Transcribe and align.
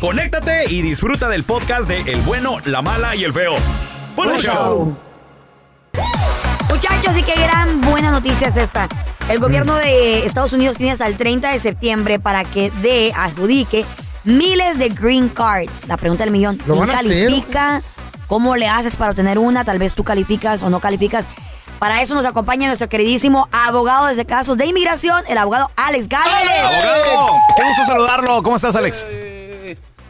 conéctate 0.00 0.64
y 0.72 0.82
disfruta 0.82 1.28
del 1.28 1.44
podcast 1.44 1.88
de 1.88 2.00
El 2.12 2.20
bueno, 2.22 2.58
la 2.64 2.82
mala 2.82 3.14
y 3.16 3.24
el 3.24 3.32
feo. 3.32 3.54
¡Buen 4.14 4.30
show! 4.38 4.54
show. 4.54 4.96
Muchachos, 6.68 7.16
y 7.16 7.22
qué 7.22 7.34
gran 7.34 7.80
buena 7.80 8.10
noticia 8.10 8.48
es 8.48 8.56
esta. 8.56 8.88
El 9.28 9.38
gobierno 9.40 9.74
Mm. 9.74 9.78
de 9.78 10.26
Estados 10.26 10.52
Unidos 10.52 10.76
tiene 10.76 10.92
hasta 10.92 11.06
el 11.06 11.16
30 11.16 11.52
de 11.52 11.58
septiembre 11.58 12.18
para 12.18 12.44
que 12.44 12.70
dé, 12.82 13.12
adjudique 13.16 13.84
miles 14.24 14.78
de 14.78 14.88
green 14.90 15.28
cards. 15.28 15.86
La 15.86 15.96
pregunta 15.96 16.24
del 16.24 16.32
millón. 16.32 16.58
¿Lo 16.66 16.74
¿Quién 16.74 16.86
van 16.86 16.90
a 16.96 16.98
hacer? 17.00 17.10
califica? 17.26 17.82
¿Cómo 18.26 18.56
le 18.56 18.68
haces 18.68 18.96
para 18.96 19.10
obtener 19.12 19.38
una? 19.38 19.64
Tal 19.64 19.78
vez 19.78 19.94
tú 19.94 20.04
calificas 20.04 20.62
o 20.62 20.70
no 20.70 20.80
calificas. 20.80 21.28
Para 21.78 22.00
eso 22.02 22.14
nos 22.14 22.24
acompaña 22.24 22.66
nuestro 22.68 22.88
queridísimo 22.88 23.48
abogado 23.52 24.06
de 24.06 24.24
casos 24.24 24.56
de 24.56 24.66
inmigración, 24.66 25.22
el 25.28 25.38
abogado 25.38 25.70
Alex 25.76 26.08
Galvez. 26.08 26.50
¡Abogado! 26.62 27.28
¡Qué 27.56 27.62
gusto 27.64 27.84
saludarlo! 27.86 28.42
¿Cómo 28.42 28.56
estás, 28.56 28.74
Alex? 28.76 29.06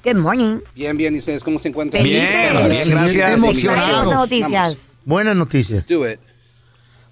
Good 0.06 0.19
morning. 0.22 0.61
Bien, 0.77 0.97
bien, 0.97 1.17
¿y 1.17 1.19
ustedes 1.19 1.43
cómo 1.43 1.59
se 1.59 1.67
encuentran? 1.67 2.00
Felices. 2.00 2.28
Bien, 2.31 2.69
bien, 2.71 2.91
gracias. 2.91 3.31
Emocionado. 3.33 4.05
Buenas 4.05 4.15
noticias. 4.21 4.93
Buenas 5.05 5.34
noticias. 5.37 5.87
Do 5.89 6.09
it. 6.09 6.21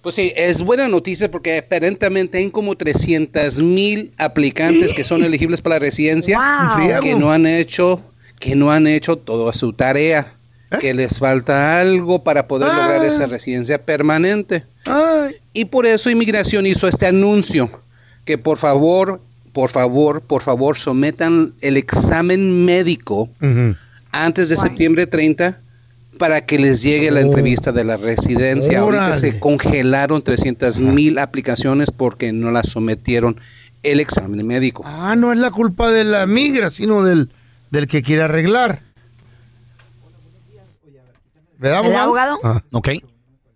Pues 0.01 0.15
sí, 0.15 0.33
es 0.37 0.61
buena 0.61 0.87
noticia 0.87 1.29
porque 1.29 1.59
aparentemente 1.59 2.39
hay 2.39 2.49
como 2.51 2.77
300 2.77 3.59
mil 3.59 4.13
aplicantes 4.17 4.95
que 4.95 5.05
son 5.05 5.25
elegibles 5.25 5.61
para 5.61 5.75
la 5.77 5.81
residencia 5.81 6.39
Wow. 6.39 7.01
que 7.03 7.17
no 7.17 7.33
han 7.33 7.47
hecho, 7.47 8.01
que 8.39 8.55
no 8.55 8.71
han 8.71 8.87
hecho 8.87 9.17
toda 9.17 9.53
su 9.55 9.73
tarea, 9.73 10.33
que 10.79 10.95
les 10.95 11.19
falta 11.19 11.81
algo 11.81 12.23
para 12.23 12.47
poder 12.47 12.69
Ah. 12.71 12.77
lograr 12.77 13.05
esa 13.05 13.27
residencia 13.27 13.85
permanente. 13.85 14.65
Ay, 14.85 15.35
Y 15.53 15.65
por 15.65 15.85
eso 15.87 16.11
Inmigración 16.11 16.67
hizo 16.67 16.87
este 16.87 17.07
anuncio, 17.07 17.69
que 18.25 18.39
por 18.39 18.59
favor, 18.59 19.21
por 19.55 19.71
favor, 19.71 20.21
por 20.21 20.43
favor, 20.43 20.77
sometan 20.77 21.55
el 21.63 21.79
examen 21.79 22.67
médico 22.67 23.31
antes 24.13 24.51
de 24.51 24.57
Guay. 24.57 24.69
septiembre 24.69 25.07
30 25.07 25.59
para 26.19 26.45
que 26.45 26.59
les 26.59 26.83
llegue 26.83 27.11
la 27.11 27.21
Oh. 27.21 27.25
entrevista 27.25 27.73
de 27.73 27.85
la 27.85 27.97
residencia. 27.97 28.81
Ahorita 28.81 29.05
Órale. 29.07 29.15
se 29.21 29.39
congelaron 29.41 30.23
300 30.23 30.79
mil 30.81 31.19
aplicaciones 31.19 31.91
porque 31.91 32.33
no 32.33 32.51
las 32.51 32.69
sometieron 32.69 33.41
el 33.83 34.01
examen 34.01 34.47
médico. 34.47 34.83
Ah, 34.87 35.15
no 35.17 35.33
es 35.33 35.39
la 35.39 35.51
culpa 35.51 35.91
de 35.91 36.05
la 36.05 36.27
migra, 36.27 36.71
sino 36.71 37.03
del, 37.03 37.31
del 37.71 37.87
que 37.89 38.03
quiere 38.03 38.23
arreglar. 38.23 38.83
¿Verdad, 41.59 41.83
¿Verdad, 41.83 42.01
abogado? 42.03 42.35
abogado? 42.35 42.41
Ah. 42.45 42.63
Ok. 42.73 42.89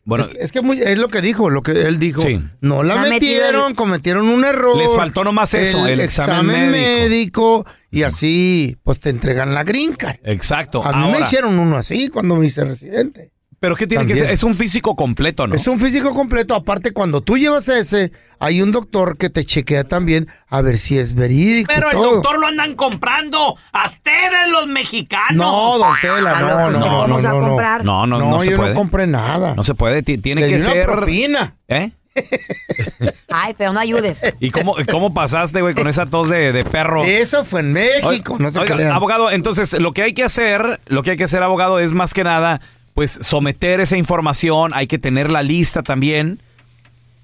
Bueno, 0.08 0.24
es, 0.24 0.44
es 0.46 0.52
que 0.52 0.62
muy- 0.62 0.80
es 0.80 0.96
lo 0.96 1.08
que 1.08 1.20
dijo, 1.20 1.50
lo 1.50 1.62
que 1.62 1.72
él 1.72 1.98
dijo. 1.98 2.22
Sí. 2.22 2.40
No 2.62 2.82
la 2.82 3.02
metieron, 3.02 3.72
el- 3.72 3.76
cometieron 3.76 4.26
un 4.28 4.42
error. 4.42 4.74
Les 4.78 4.90
faltó 4.94 5.22
nomás 5.22 5.52
eso, 5.52 5.86
el 5.86 6.00
examen 6.00 6.70
médico. 6.70 7.66
y 7.90 8.04
así, 8.04 8.78
pues 8.84 9.00
te 9.00 9.10
entregan 9.10 9.52
la 9.52 9.64
green 9.64 9.94
card. 9.94 10.16
exacto. 10.24 10.82
A 10.82 10.92
mí 10.92 11.12
me 11.12 11.20
hicieron 11.20 11.58
uno 11.58 11.76
así 11.76 12.08
cuando 12.08 12.36
me 12.36 12.46
hice 12.46 12.64
residente. 12.64 13.32
Pero 13.60 13.74
¿qué 13.74 13.86
tiene 13.88 14.06
que 14.06 14.14
ser? 14.14 14.30
Es 14.30 14.44
un 14.44 14.54
físico 14.54 14.94
completo, 14.94 15.46
¿no? 15.48 15.54
Es 15.56 15.66
un 15.66 15.80
físico 15.80 16.14
completo. 16.14 16.54
Aparte, 16.54 16.92
cuando 16.92 17.20
tú 17.22 17.36
llevas 17.36 17.68
ese, 17.68 18.12
hay 18.38 18.62
un 18.62 18.70
doctor 18.70 19.16
que 19.16 19.30
te 19.30 19.44
chequea 19.44 19.82
también 19.84 20.28
a 20.48 20.60
ver 20.60 20.78
si 20.78 20.96
es 20.96 21.14
verídico. 21.14 21.72
Pero 21.74 21.90
el 21.90 21.96
todo. 21.96 22.14
doctor 22.14 22.38
lo 22.38 22.46
andan 22.46 22.76
comprando 22.76 23.56
a 23.72 23.88
ustedes 23.88 24.50
los 24.52 24.68
mexicanos. 24.68 25.36
No, 25.36 25.76
don 25.78 25.92
Tela, 26.00 26.38
no, 26.38 26.48
no, 26.48 26.70
no, 26.70 26.70
no, 26.70 26.70
no 26.70 27.20
no, 27.20 27.32
no, 27.32 27.56
no. 27.56 27.82
No, 27.82 28.06
no, 28.06 28.30
no, 28.30 28.40
se 28.42 28.50
yo 28.52 28.56
puede. 28.58 28.70
no 28.70 28.76
compré 28.76 29.06
nada. 29.08 29.54
No 29.56 29.64
se 29.64 29.74
puede, 29.74 30.02
ti- 30.04 30.18
tiene 30.18 30.42
Le 30.42 30.48
que 30.48 30.56
di 30.58 30.62
una 30.62 30.72
ser. 30.72 30.86
propina. 30.86 31.56
¿Eh? 31.66 31.90
Ay, 33.28 33.54
feo, 33.54 33.72
no 33.72 33.80
ayudes. 33.80 34.20
¿Y 34.40 34.50
cómo, 34.50 34.76
cómo 34.90 35.12
pasaste, 35.12 35.60
güey, 35.62 35.74
con 35.74 35.88
esa 35.88 36.06
tos 36.06 36.28
de, 36.28 36.52
de 36.52 36.64
perro? 36.64 37.04
Eso 37.04 37.44
fue 37.44 37.60
en 37.60 37.72
México, 37.72 38.34
Oiga, 38.34 38.34
no 38.38 38.50
se 38.52 38.58
oiga, 38.58 38.94
abogado, 38.94 39.30
entonces 39.30 39.72
lo 39.80 39.92
que 39.92 40.02
hay 40.02 40.14
que 40.14 40.24
hacer, 40.24 40.80
lo 40.86 41.02
que 41.02 41.12
hay 41.12 41.16
que 41.16 41.24
hacer, 41.24 41.42
abogado, 41.42 41.78
es 41.78 41.92
más 41.92 42.14
que 42.14 42.24
nada, 42.24 42.60
pues 42.98 43.16
someter 43.22 43.78
esa 43.78 43.96
información, 43.96 44.72
hay 44.74 44.88
que 44.88 44.98
tener 44.98 45.30
la 45.30 45.44
lista 45.44 45.84
también 45.84 46.40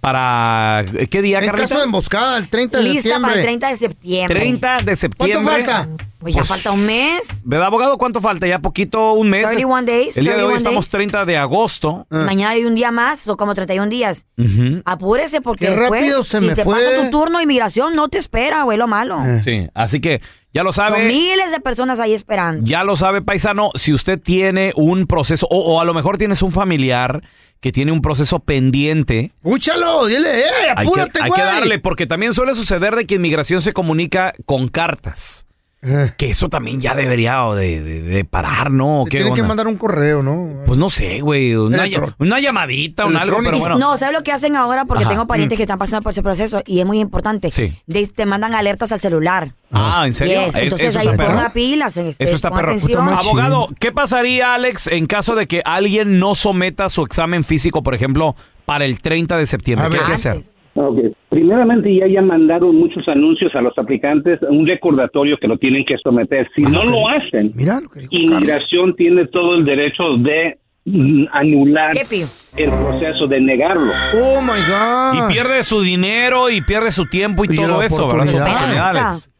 para 0.00 0.84
¿qué 1.10 1.20
día, 1.20 1.40
En 1.40 1.46
Carlita? 1.46 1.66
caso 1.68 1.80
de 1.80 1.86
emboscada, 1.86 2.38
el 2.38 2.48
30 2.48 2.78
de 2.78 2.84
Lista 2.84 3.02
septiembre. 3.02 3.28
para 3.28 3.40
el 3.40 3.42
30 3.44 3.68
de 3.70 3.76
septiembre. 3.76 4.38
30 4.38 4.82
de 4.82 4.94
septiembre. 4.94 5.42
¿Cuánto 5.42 5.72
falta? 5.72 6.04
Pues 6.24 6.34
ya 6.34 6.44
falta 6.46 6.72
un 6.72 6.86
mes. 6.86 7.20
¿Verdad, 7.44 7.66
abogado? 7.66 7.98
¿Cuánto 7.98 8.22
falta? 8.22 8.46
Ya 8.46 8.58
poquito, 8.60 9.12
un 9.12 9.28
mes. 9.28 9.44
31 9.44 9.82
days, 9.84 10.16
El 10.16 10.24
día 10.24 10.32
de 10.36 10.42
hoy 10.42 10.54
31 10.54 10.56
estamos 10.56 10.84
days. 10.86 10.90
30 10.90 11.24
de 11.26 11.36
agosto. 11.36 12.06
Ah. 12.10 12.22
Mañana 12.24 12.52
hay 12.52 12.64
un 12.64 12.74
día 12.74 12.90
más, 12.90 13.20
son 13.20 13.36
como 13.36 13.54
31 13.54 13.90
días. 13.90 14.24
Ujú. 14.38 14.80
Apúrese 14.86 15.42
porque 15.42 15.66
Qué 15.66 15.72
después, 15.76 16.00
rápido 16.00 16.24
se 16.24 16.38
si 16.40 16.46
me 16.46 16.54
te 16.54 16.64
fue. 16.64 16.74
pasa 16.76 17.04
tu 17.04 17.10
turno 17.10 17.36
de 17.36 17.44
inmigración, 17.44 17.94
no 17.94 18.08
te 18.08 18.16
espera, 18.16 18.62
güey, 18.62 18.78
lo 18.78 18.86
malo. 18.86 19.22
Eh. 19.22 19.42
Sí, 19.44 19.68
así 19.74 20.00
que 20.00 20.22
ya 20.54 20.62
lo 20.62 20.72
Son 20.72 20.88
sabe. 20.88 21.06
miles 21.08 21.50
de 21.50 21.60
personas 21.60 22.00
ahí 22.00 22.14
esperando. 22.14 22.62
Ya 22.66 22.84
lo 22.84 22.96
sabe, 22.96 23.20
paisano, 23.20 23.70
si 23.74 23.92
usted 23.92 24.18
tiene 24.18 24.72
un 24.76 25.06
proceso, 25.06 25.46
o, 25.50 25.74
o 25.74 25.80
a 25.80 25.84
lo 25.84 25.92
mejor 25.92 26.16
tienes 26.16 26.40
un 26.40 26.52
familiar 26.52 27.22
que 27.60 27.70
tiene 27.70 27.92
un 27.92 28.00
proceso 28.00 28.38
pendiente, 28.40 29.32
Escúchalo, 29.44 30.06
dile, 30.06 30.38
eh, 30.38 30.44
hay 30.76 30.86
que, 30.86 30.90
apúrate, 30.90 31.18
hay 31.22 31.28
güey. 31.28 31.40
que 31.40 31.46
darle, 31.46 31.78
porque 31.80 32.06
también 32.06 32.32
suele 32.32 32.54
suceder 32.54 32.96
de 32.96 33.06
que 33.06 33.16
inmigración 33.16 33.60
se 33.62 33.72
comunica 33.74 34.32
con 34.46 34.68
cartas. 34.68 35.43
Eh, 35.84 36.12
Que 36.16 36.30
eso 36.30 36.48
también 36.48 36.80
ya 36.80 36.94
debería 36.94 37.42
de, 37.54 37.82
de- 37.82 38.02
de 38.02 38.24
parar, 38.24 38.70
¿no? 38.70 39.02
¿O 39.02 39.04
te 39.04 39.10
qué 39.10 39.16
tienen 39.18 39.34
que 39.34 39.42
mandar 39.42 39.66
un 39.66 39.76
correo, 39.76 40.22
¿no? 40.22 40.62
Pues 40.64 40.78
no 40.78 40.88
sé, 40.90 41.20
güey. 41.20 41.54
Una, 41.54 41.86
ll- 41.86 42.14
una 42.18 42.40
llamadita, 42.40 43.04
un 43.06 43.16
algo, 43.16 43.38
pero 43.44 43.58
bueno. 43.58 43.78
No, 43.78 43.96
¿sabes 43.98 44.14
lo 44.16 44.22
que 44.24 44.32
hacen 44.32 44.56
ahora? 44.56 44.84
Porque 44.86 45.04
Ajá. 45.04 45.10
tengo 45.12 45.26
parientes 45.26 45.56
Mm. 45.56 45.58
que 45.58 45.62
están 45.64 45.78
pasando 45.78 46.02
por 46.02 46.12
ese 46.12 46.22
proceso 46.22 46.62
y 46.66 46.80
es 46.80 46.86
muy 46.86 47.00
importante. 47.00 47.50
Sí. 47.50 47.76
De- 47.86 48.06
te 48.06 48.24
mandan 48.26 48.54
alertas 48.54 48.92
al 48.92 49.00
celular. 49.00 49.52
Ah, 49.72 50.04
¿en 50.06 50.14
serio? 50.14 50.40
Yes, 50.46 50.54
Es- 50.54 50.62
Entonces 50.62 50.88
eso 50.88 50.98
ahí 51.00 51.06
está 51.08 51.16
perro. 51.18 51.34
ponga 51.36 51.52
pilas. 51.52 51.96
este, 51.96 52.24
Eso 52.24 52.34
está 52.36 52.50
perro. 52.50 52.68
atención. 52.68 53.08
Abogado, 53.08 53.68
¿qué 53.78 53.92
pasaría, 53.92 54.54
Alex, 54.54 54.86
en 54.86 55.06
caso 55.06 55.34
de 55.34 55.46
que 55.46 55.60
alguien 55.64 56.18
no 56.18 56.34
someta 56.34 56.88
su 56.88 57.02
examen 57.02 57.44
físico, 57.44 57.82
por 57.82 57.94
ejemplo, 57.94 58.36
para 58.64 58.84
el 58.84 59.00
30 59.00 59.36
de 59.36 59.46
septiembre? 59.46 59.86
A 59.86 59.90
¿Qué 59.90 59.96
hay 59.96 60.00
ver. 60.00 60.08
que 60.08 60.14
hacer? 60.14 60.32
Antes. 60.32 60.53
Ok, 60.76 60.98
Primeramente 61.28 61.94
ya 61.94 62.06
ya 62.08 62.20
mandaron 62.22 62.74
muchos 62.76 63.06
anuncios 63.08 63.54
a 63.54 63.60
los 63.60 63.76
aplicantes, 63.78 64.40
un 64.48 64.66
recordatorio 64.66 65.36
que 65.38 65.46
lo 65.48 65.56
tienen 65.56 65.84
que 65.84 65.96
someter. 65.98 66.48
Si 66.54 66.62
no 66.62 66.82
lo 66.84 67.08
hacen, 67.08 67.52
Mira 67.54 67.80
lo 67.80 67.88
que 67.88 68.00
dijo 68.00 68.10
Carlos. 68.12 68.30
inmigración 68.32 68.96
tiene 68.96 69.26
todo 69.28 69.54
el 69.54 69.64
derecho 69.64 70.16
de 70.18 70.58
mm, 70.84 71.24
anular 71.32 71.92
el 71.96 72.70
proceso 72.70 73.26
de 73.28 73.40
negarlo. 73.40 73.90
Oh 74.20 74.40
my 74.40 74.48
God. 74.48 75.30
Y 75.30 75.32
pierde 75.32 75.62
su 75.62 75.80
dinero 75.80 76.50
y 76.50 76.60
pierde 76.60 76.90
su 76.90 77.06
tiempo 77.06 77.44
y, 77.44 77.52
Y 77.52 77.56
todo 77.56 77.80
eso, 77.82 78.08
¿verdad? 78.08 78.26
Su 78.26 78.36
oportunidad. 78.36 78.46
oportunidad, 78.46 78.96
Alex. 78.96 79.30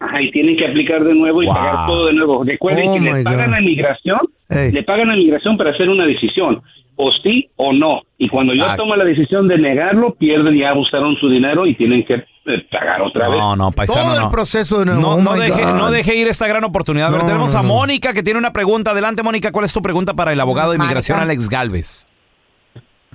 Ajá, 0.00 0.20
y 0.20 0.30
tienen 0.32 0.56
que 0.56 0.66
aplicar 0.66 1.04
de 1.04 1.14
nuevo 1.14 1.44
y 1.44 1.46
Wow. 1.46 1.54
pagar 1.54 1.86
todo 1.86 2.06
de 2.06 2.12
nuevo. 2.14 2.42
Recuerden 2.42 2.88
Oh 2.88 2.94
que 2.94 3.00
le 3.00 3.22
pagan 3.22 3.50
God. 3.50 3.56
a 3.56 3.60
migración, 3.60 4.18
Ey. 4.48 4.72
le 4.72 4.82
pagan 4.82 5.10
a 5.10 5.14
migración 5.16 5.56
para 5.56 5.70
hacer 5.70 5.88
una 5.88 6.04
decisión, 6.06 6.60
o 6.96 7.10
sí 7.22 7.48
o 7.56 7.72
no. 7.72 8.02
Y 8.18 8.28
cuando 8.28 8.52
yo 8.54 8.62
Exacto. 8.62 8.82
tomo 8.84 8.96
la 8.96 9.04
decisión 9.04 9.48
de 9.48 9.58
negarlo, 9.58 10.14
pierden 10.14 10.56
ya 10.56 10.74
usaron 10.74 11.16
su 11.16 11.28
dinero 11.28 11.66
y 11.66 11.74
tienen 11.74 12.04
que 12.04 12.14
eh, 12.14 12.66
pagar 12.70 13.02
otra 13.02 13.28
vez. 13.28 13.38
No, 13.38 13.56
no, 13.56 13.70
paisano, 13.72 14.02
Todo 14.10 14.18
no. 14.20 14.24
el 14.26 14.30
proceso 14.30 14.78
de 14.80 14.86
nuevo. 14.86 15.00
No, 15.00 15.12
Oh 15.14 15.20
no 15.22 15.32
deje, 15.34 15.62
no 15.64 15.90
deje 15.90 16.16
ir 16.16 16.28
esta 16.28 16.46
gran 16.46 16.64
oportunidad. 16.64 17.08
A 17.08 17.10
ver, 17.10 17.20
No, 17.20 17.26
tenemos 17.26 17.54
no, 17.54 17.60
a. 17.60 17.62
Mónica 17.62 18.12
que 18.12 18.22
tiene 18.22 18.38
una 18.38 18.52
pregunta. 18.52 18.90
Adelante, 18.92 19.22
Mónica. 19.22 19.50
¿Cuál 19.52 19.64
es 19.64 19.72
tu 19.72 19.80
pregunta 19.82 20.14
para 20.14 20.32
el 20.32 20.40
abogado 20.40 20.72
de 20.72 20.76
inmigración, 20.78 21.18
Alex 21.18 21.48
Galvez? 21.48 22.06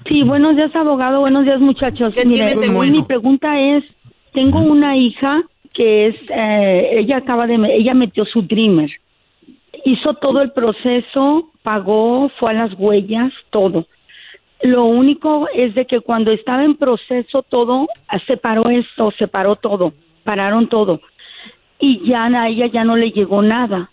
Sí, 0.07 0.23
buenos 0.23 0.56
días, 0.56 0.73
abogado. 0.75 1.19
Buenos 1.19 1.44
días, 1.45 1.59
muchachos. 1.59 2.13
¿Qué 2.13 2.25
Mire, 2.25 2.45
tiene 2.45 2.62
de 2.62 2.68
mi 2.69 2.73
bueno? 2.75 3.06
pregunta 3.07 3.59
es, 3.59 3.83
tengo 4.33 4.59
una 4.59 4.95
hija 4.95 5.41
que 5.73 6.07
es, 6.07 6.15
eh, 6.30 6.89
ella 7.00 7.18
acaba 7.18 7.45
de, 7.47 7.56
ella 7.75 7.94
metió 7.94 8.25
su 8.25 8.41
Dreamer. 8.41 8.89
Hizo 9.88 10.13
todo 10.16 10.42
el 10.42 10.51
proceso, 10.51 11.50
pagó, 11.63 12.30
fue 12.39 12.51
a 12.51 12.54
las 12.54 12.74
huellas, 12.78 13.31
todo. 13.50 13.86
Lo 14.62 14.86
único 14.86 15.48
es 15.54 15.75
de 15.75 15.86
que 15.86 16.01
cuando 16.01 16.31
estaba 16.31 16.63
en 16.63 16.75
proceso 16.75 17.44
todo, 17.44 17.88
se 18.25 18.38
paró 18.38 18.69
esto, 18.69 19.12
se 19.18 19.28
paró 19.28 19.56
todo, 19.56 19.94
pararon 20.24 20.68
todo. 20.68 21.00
Y 21.80 22.07
ya 22.10 22.25
a 22.25 22.48
ella 22.50 22.68
ya 22.68 22.84
no 22.84 22.95
le 22.95 23.12
llegó 23.12 23.42
nada 23.42 23.89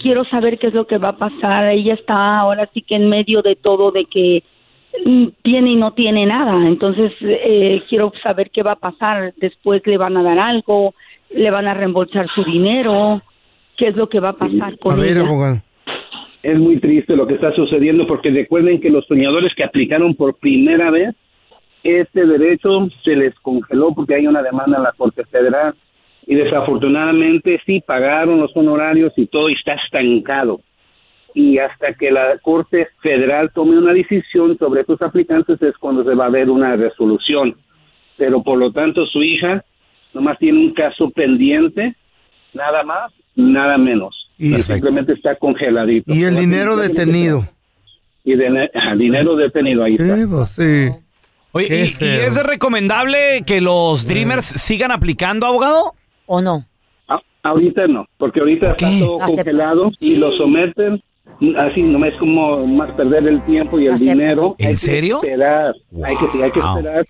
quiero 0.00 0.24
saber 0.24 0.58
qué 0.58 0.68
es 0.68 0.74
lo 0.74 0.86
que 0.86 0.98
va 0.98 1.10
a 1.10 1.16
pasar. 1.16 1.68
Ella 1.68 1.94
está 1.94 2.38
ahora 2.38 2.68
sí 2.72 2.82
que 2.82 2.96
en 2.96 3.08
medio 3.08 3.42
de 3.42 3.56
todo, 3.56 3.90
de 3.90 4.04
que 4.06 4.42
mm, 5.04 5.26
tiene 5.42 5.70
y 5.70 5.76
no 5.76 5.92
tiene 5.92 6.26
nada. 6.26 6.66
Entonces, 6.66 7.12
eh, 7.20 7.82
quiero 7.88 8.12
saber 8.22 8.50
qué 8.50 8.62
va 8.62 8.72
a 8.72 8.76
pasar. 8.76 9.34
Después 9.36 9.82
le 9.86 9.98
van 9.98 10.16
a 10.16 10.22
dar 10.22 10.38
algo, 10.38 10.94
le 11.30 11.50
van 11.50 11.68
a 11.68 11.74
reembolsar 11.74 12.28
su 12.34 12.44
dinero. 12.44 13.22
¿Qué 13.80 13.88
es 13.88 13.96
lo 13.96 14.10
que 14.10 14.20
va 14.20 14.28
a 14.28 14.32
pasar 14.34 14.74
A 14.74 14.76
con 14.76 15.00
ver, 15.00 15.16
ella? 15.16 15.22
abogado. 15.22 15.62
Es 16.42 16.58
muy 16.58 16.78
triste 16.80 17.16
lo 17.16 17.26
que 17.26 17.34
está 17.34 17.50
sucediendo 17.54 18.06
porque 18.06 18.30
recuerden 18.30 18.78
que 18.78 18.90
los 18.90 19.06
soñadores 19.06 19.54
que 19.54 19.64
aplicaron 19.64 20.14
por 20.14 20.34
primera 20.38 20.90
vez, 20.90 21.14
este 21.82 22.26
derecho 22.26 22.88
se 23.02 23.16
les 23.16 23.34
congeló 23.40 23.94
porque 23.94 24.16
hay 24.16 24.26
una 24.26 24.42
demanda 24.42 24.76
en 24.76 24.82
la 24.82 24.92
Corte 24.92 25.24
Federal 25.24 25.74
y 26.26 26.34
desafortunadamente 26.34 27.58
sí 27.64 27.80
pagaron 27.80 28.38
los 28.38 28.54
honorarios 28.54 29.14
y 29.16 29.26
todo 29.26 29.48
y 29.48 29.54
está 29.54 29.72
estancado. 29.72 30.60
Y 31.32 31.56
hasta 31.56 31.94
que 31.94 32.10
la 32.10 32.36
Corte 32.42 32.86
Federal 33.00 33.50
tome 33.54 33.78
una 33.78 33.94
decisión 33.94 34.58
sobre 34.58 34.84
sus 34.84 35.00
aplicantes 35.00 35.60
es 35.62 35.78
cuando 35.78 36.04
se 36.04 36.14
va 36.14 36.26
a 36.26 36.30
ver 36.30 36.50
una 36.50 36.76
resolución. 36.76 37.56
Pero 38.18 38.42
por 38.42 38.58
lo 38.58 38.72
tanto 38.72 39.06
su 39.06 39.22
hija 39.22 39.64
nomás 40.12 40.38
tiene 40.38 40.58
un 40.58 40.74
caso 40.74 41.08
pendiente, 41.10 41.94
nada 42.54 42.82
más, 42.82 43.12
nada 43.34 43.78
menos. 43.78 44.14
Y- 44.38 44.54
simplemente 44.62 45.12
está 45.12 45.34
congeladito. 45.36 46.12
Y 46.14 46.24
el 46.24 46.36
dinero 46.36 46.76
detenido. 46.76 47.44
Y 48.24 48.34
de, 48.36 48.70
dinero 48.96 49.36
detenido 49.36 49.84
ahí 49.84 49.96
está. 49.98 50.16
Sí, 50.16 50.26
pues, 50.26 50.50
sí. 50.50 50.88
Oye, 51.52 51.94
¿y, 52.00 52.04
es 52.04 52.42
recomendable 52.46 53.42
que 53.46 53.60
los 53.60 54.06
Dreamers 54.06 54.44
sigan 54.44 54.92
aplicando, 54.92 55.46
abogado? 55.46 55.94
¿O 56.26 56.40
no? 56.40 56.64
A- 57.08 57.20
ahorita 57.42 57.86
no, 57.88 58.06
porque 58.18 58.40
ahorita 58.40 58.70
está 58.70 58.88
todo 58.98 59.18
congelado 59.18 59.90
y 59.98 60.16
lo 60.16 60.30
someten. 60.32 61.02
Así, 61.58 61.82
no 61.82 62.04
es 62.04 62.14
como 62.18 62.66
más 62.66 62.92
perder 62.92 63.26
el 63.26 63.42
tiempo 63.46 63.80
y 63.80 63.86
el 63.86 63.94
Acepta. 63.94 64.12
dinero. 64.12 64.54
¿En 64.58 64.66
Hay 64.66 64.72
que 64.74 64.78
serio? 64.78 65.16
esperar, 65.16 65.74
hay 66.04 66.16
que, 66.16 66.42
hay 66.44 66.50
que 66.52 66.60
Wow. 66.60 66.76
esperar 66.78 67.06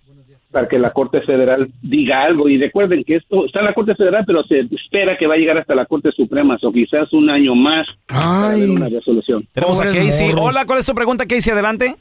para 0.50 0.68
que 0.68 0.78
la 0.78 0.90
Corte 0.90 1.20
Federal 1.22 1.68
diga 1.82 2.22
algo. 2.22 2.48
Y 2.48 2.58
recuerden 2.58 3.04
que 3.04 3.16
esto 3.16 3.46
está 3.46 3.60
en 3.60 3.66
la 3.66 3.74
Corte 3.74 3.94
Federal, 3.94 4.24
pero 4.26 4.42
se 4.44 4.60
espera 4.60 5.16
que 5.16 5.26
va 5.26 5.34
a 5.34 5.38
llegar 5.38 5.58
hasta 5.58 5.74
la 5.74 5.86
Corte 5.86 6.10
Suprema, 6.12 6.58
o 6.62 6.72
quizás 6.72 7.12
un 7.12 7.30
año 7.30 7.54
más 7.54 7.86
para 8.06 8.56
ver 8.56 8.70
una 8.70 8.88
resolución. 8.88 9.46
Tenemos 9.52 9.80
a 9.80 9.84
Casey. 9.84 10.32
Hola, 10.36 10.64
¿cuál 10.66 10.80
es 10.80 10.86
tu 10.86 10.94
pregunta, 10.94 11.26
Casey? 11.26 11.52
Adelante. 11.52 11.96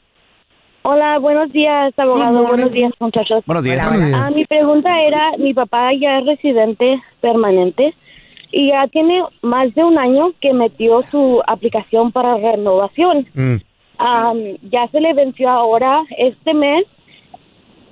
Hola, 0.82 1.18
buenos 1.18 1.52
días, 1.52 1.92
abogado. 1.98 2.46
Buenos 2.46 2.72
días, 2.72 2.92
muchachos. 2.98 3.44
Buenos 3.46 3.64
días. 3.64 3.86
Ah, 4.14 4.30
mi 4.34 4.46
pregunta 4.46 4.88
era, 5.02 5.32
mi 5.38 5.52
papá 5.52 5.90
ya 5.92 6.18
es 6.18 6.26
residente 6.26 7.02
permanente 7.20 7.94
y 8.50 8.68
ya 8.68 8.86
tiene 8.88 9.22
más 9.42 9.74
de 9.74 9.84
un 9.84 9.98
año 9.98 10.32
que 10.40 10.54
metió 10.54 11.02
su 11.02 11.42
aplicación 11.46 12.12
para 12.12 12.36
renovación. 12.36 13.26
Mm. 13.34 13.56
Am, 13.98 14.38
ya 14.70 14.88
se 14.88 15.00
le 15.00 15.12
venció 15.12 15.50
ahora 15.50 16.02
este 16.16 16.54
mes, 16.54 16.86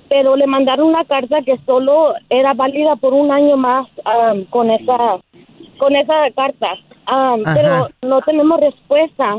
pero 0.08 0.36
le 0.36 0.46
mandaron 0.46 0.88
una 0.88 1.04
carta 1.04 1.42
que 1.42 1.58
solo 1.66 2.14
era 2.30 2.54
válida 2.54 2.96
por 2.96 3.12
un 3.12 3.30
año 3.30 3.56
más 3.56 3.86
am, 4.04 4.44
con 4.46 4.70
esa 4.70 5.18
con 5.78 5.94
esa 5.94 6.30
carta. 6.34 6.74
Pero 7.54 7.86
no 8.02 8.20
tenemos 8.22 8.60
respuesta 8.60 9.38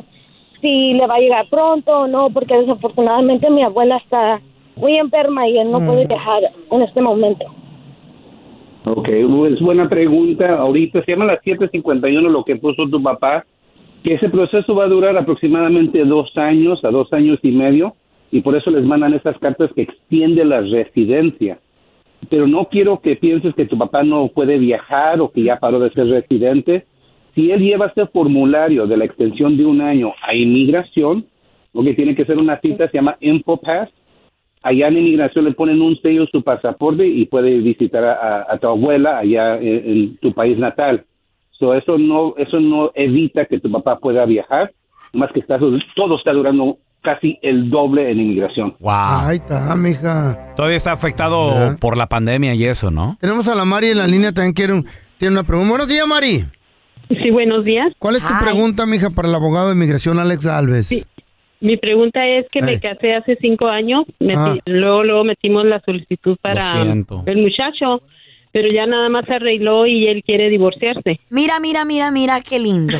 si 0.61 0.93
le 0.93 1.05
va 1.05 1.15
a 1.15 1.19
llegar 1.19 1.45
pronto 1.49 1.91
o 1.91 2.07
no, 2.07 2.29
porque 2.29 2.57
desafortunadamente 2.57 3.49
mi 3.49 3.63
abuela 3.63 3.97
está 3.97 4.41
muy 4.75 4.97
enferma 4.97 5.47
y 5.47 5.57
él 5.57 5.71
no 5.71 5.79
puede 5.79 6.07
viajar 6.07 6.41
en 6.71 6.81
este 6.81 7.01
momento. 7.01 7.45
Ok, 8.85 9.07
es 9.09 9.59
buena 9.59 9.87
pregunta. 9.87 10.57
Ahorita 10.57 11.03
se 11.03 11.11
llama 11.11 11.25
las 11.25 11.41
751 11.43 12.29
lo 12.29 12.43
que 12.43 12.55
puso 12.55 12.89
tu 12.89 13.03
papá, 13.03 13.45
que 14.03 14.15
ese 14.15 14.29
proceso 14.29 14.73
va 14.73 14.85
a 14.85 14.89
durar 14.89 15.17
aproximadamente 15.17 16.03
dos 16.05 16.35
años 16.37 16.83
a 16.83 16.89
dos 16.89 17.11
años 17.13 17.37
y 17.43 17.51
medio 17.51 17.93
y 18.31 18.41
por 18.41 18.55
eso 18.55 18.69
les 18.71 18.83
mandan 18.83 19.13
esas 19.13 19.37
cartas 19.39 19.71
que 19.73 19.83
extienden 19.83 20.49
la 20.49 20.61
residencia. 20.61 21.59
Pero 22.29 22.47
no 22.47 22.65
quiero 22.65 22.99
que 22.99 23.15
pienses 23.15 23.55
que 23.55 23.65
tu 23.65 23.77
papá 23.77 24.03
no 24.03 24.27
puede 24.27 24.57
viajar 24.57 25.21
o 25.21 25.31
que 25.31 25.43
ya 25.43 25.57
paró 25.57 25.79
de 25.79 25.89
ser 25.91 26.07
residente. 26.07 26.85
Si 27.33 27.51
él 27.51 27.61
lleva 27.61 27.87
ese 27.87 28.05
formulario 28.07 28.87
de 28.87 28.97
la 28.97 29.05
extensión 29.05 29.57
de 29.57 29.65
un 29.65 29.81
año 29.81 30.13
a 30.21 30.35
inmigración, 30.35 31.25
lo 31.73 31.83
que 31.83 31.93
tiene 31.93 32.15
que 32.15 32.25
ser 32.25 32.37
una 32.37 32.59
cita, 32.59 32.89
se 32.89 32.97
llama 32.97 33.17
InfoPass, 33.21 33.89
allá 34.61 34.87
en 34.89 34.97
inmigración 34.97 35.45
le 35.45 35.53
ponen 35.53 35.81
un 35.81 35.95
sello 36.01 36.27
su 36.27 36.43
pasaporte 36.43 37.07
y 37.07 37.25
puede 37.25 37.57
visitar 37.59 38.03
a, 38.03 38.57
tu 38.57 38.67
abuela 38.67 39.19
allá 39.19 39.57
en, 39.57 39.89
en 39.89 40.17
tu 40.17 40.33
país 40.33 40.57
natal. 40.57 41.05
So, 41.51 41.73
eso 41.73 41.97
no 41.97 42.35
eso 42.37 42.59
no 42.59 42.91
evita 42.95 43.45
que 43.45 43.59
tu 43.59 43.69
papá 43.69 43.99
pueda 43.99 44.25
viajar, 44.25 44.71
más 45.13 45.31
que 45.33 45.41
está, 45.41 45.59
todo 45.95 46.15
está 46.15 46.31
durando 46.31 46.77
casi 47.01 47.39
el 47.41 47.69
doble 47.69 48.11
en 48.11 48.19
inmigración. 48.19 48.75
Wow. 48.79 48.91
Ahí 48.93 49.37
está, 49.37 49.75
mija. 49.75 50.53
Todavía 50.55 50.77
está 50.77 50.91
afectado 50.91 51.47
¿Verdad? 51.53 51.77
por 51.79 51.97
la 51.97 52.07
pandemia 52.07 52.53
y 52.55 52.65
eso, 52.65 52.91
¿no? 52.91 53.17
Tenemos 53.21 53.47
a 53.47 53.55
la 53.55 53.65
Mari 53.65 53.87
en 53.87 53.97
la 53.99 54.07
línea, 54.07 54.31
también 54.31 54.53
quiere 54.53 54.73
un- 54.73 54.85
tiene 55.17 55.33
una 55.33 55.43
pregunta. 55.43 55.69
Buenos 55.69 55.87
días, 55.87 56.05
Mari. 56.07 56.45
Sí, 57.09 57.31
buenos 57.31 57.65
días. 57.65 57.91
¿Cuál 57.97 58.17
es 58.17 58.21
tu 58.21 58.33
pregunta, 58.43 58.85
mija, 58.85 59.09
para 59.09 59.27
el 59.27 59.35
abogado 59.35 59.69
de 59.69 59.75
inmigración 59.75 60.19
Alex 60.19 60.45
Alves? 60.45 60.87
Sí. 60.87 61.03
Mi 61.61 61.75
pregunta 61.75 62.25
es 62.25 62.45
que 62.51 62.61
me 62.61 62.79
casé 62.79 63.15
hace 63.15 63.35
cinco 63.41 63.67
años, 63.67 64.05
metí- 64.19 64.59
Ah. 64.59 64.63
luego, 64.65 65.03
luego 65.03 65.23
metimos 65.25 65.65
la 65.65 65.81
solicitud 65.81 66.37
para 66.41 66.71
siento. 66.83 67.23
el 67.25 67.37
muchacho, 67.37 68.01
pero 68.53 68.71
ya 68.71 68.85
nada 68.85 69.09
más 69.09 69.25
se 69.25 69.33
arregló 69.33 69.85
y 69.85 70.07
él 70.07 70.23
quiere 70.23 70.49
divorciarse. 70.49 71.19
Mira, 71.29 71.59
mira, 71.59 71.83
mira, 71.83 72.11
mira, 72.11 72.39
qué 72.41 72.59
lindo. 72.59 72.97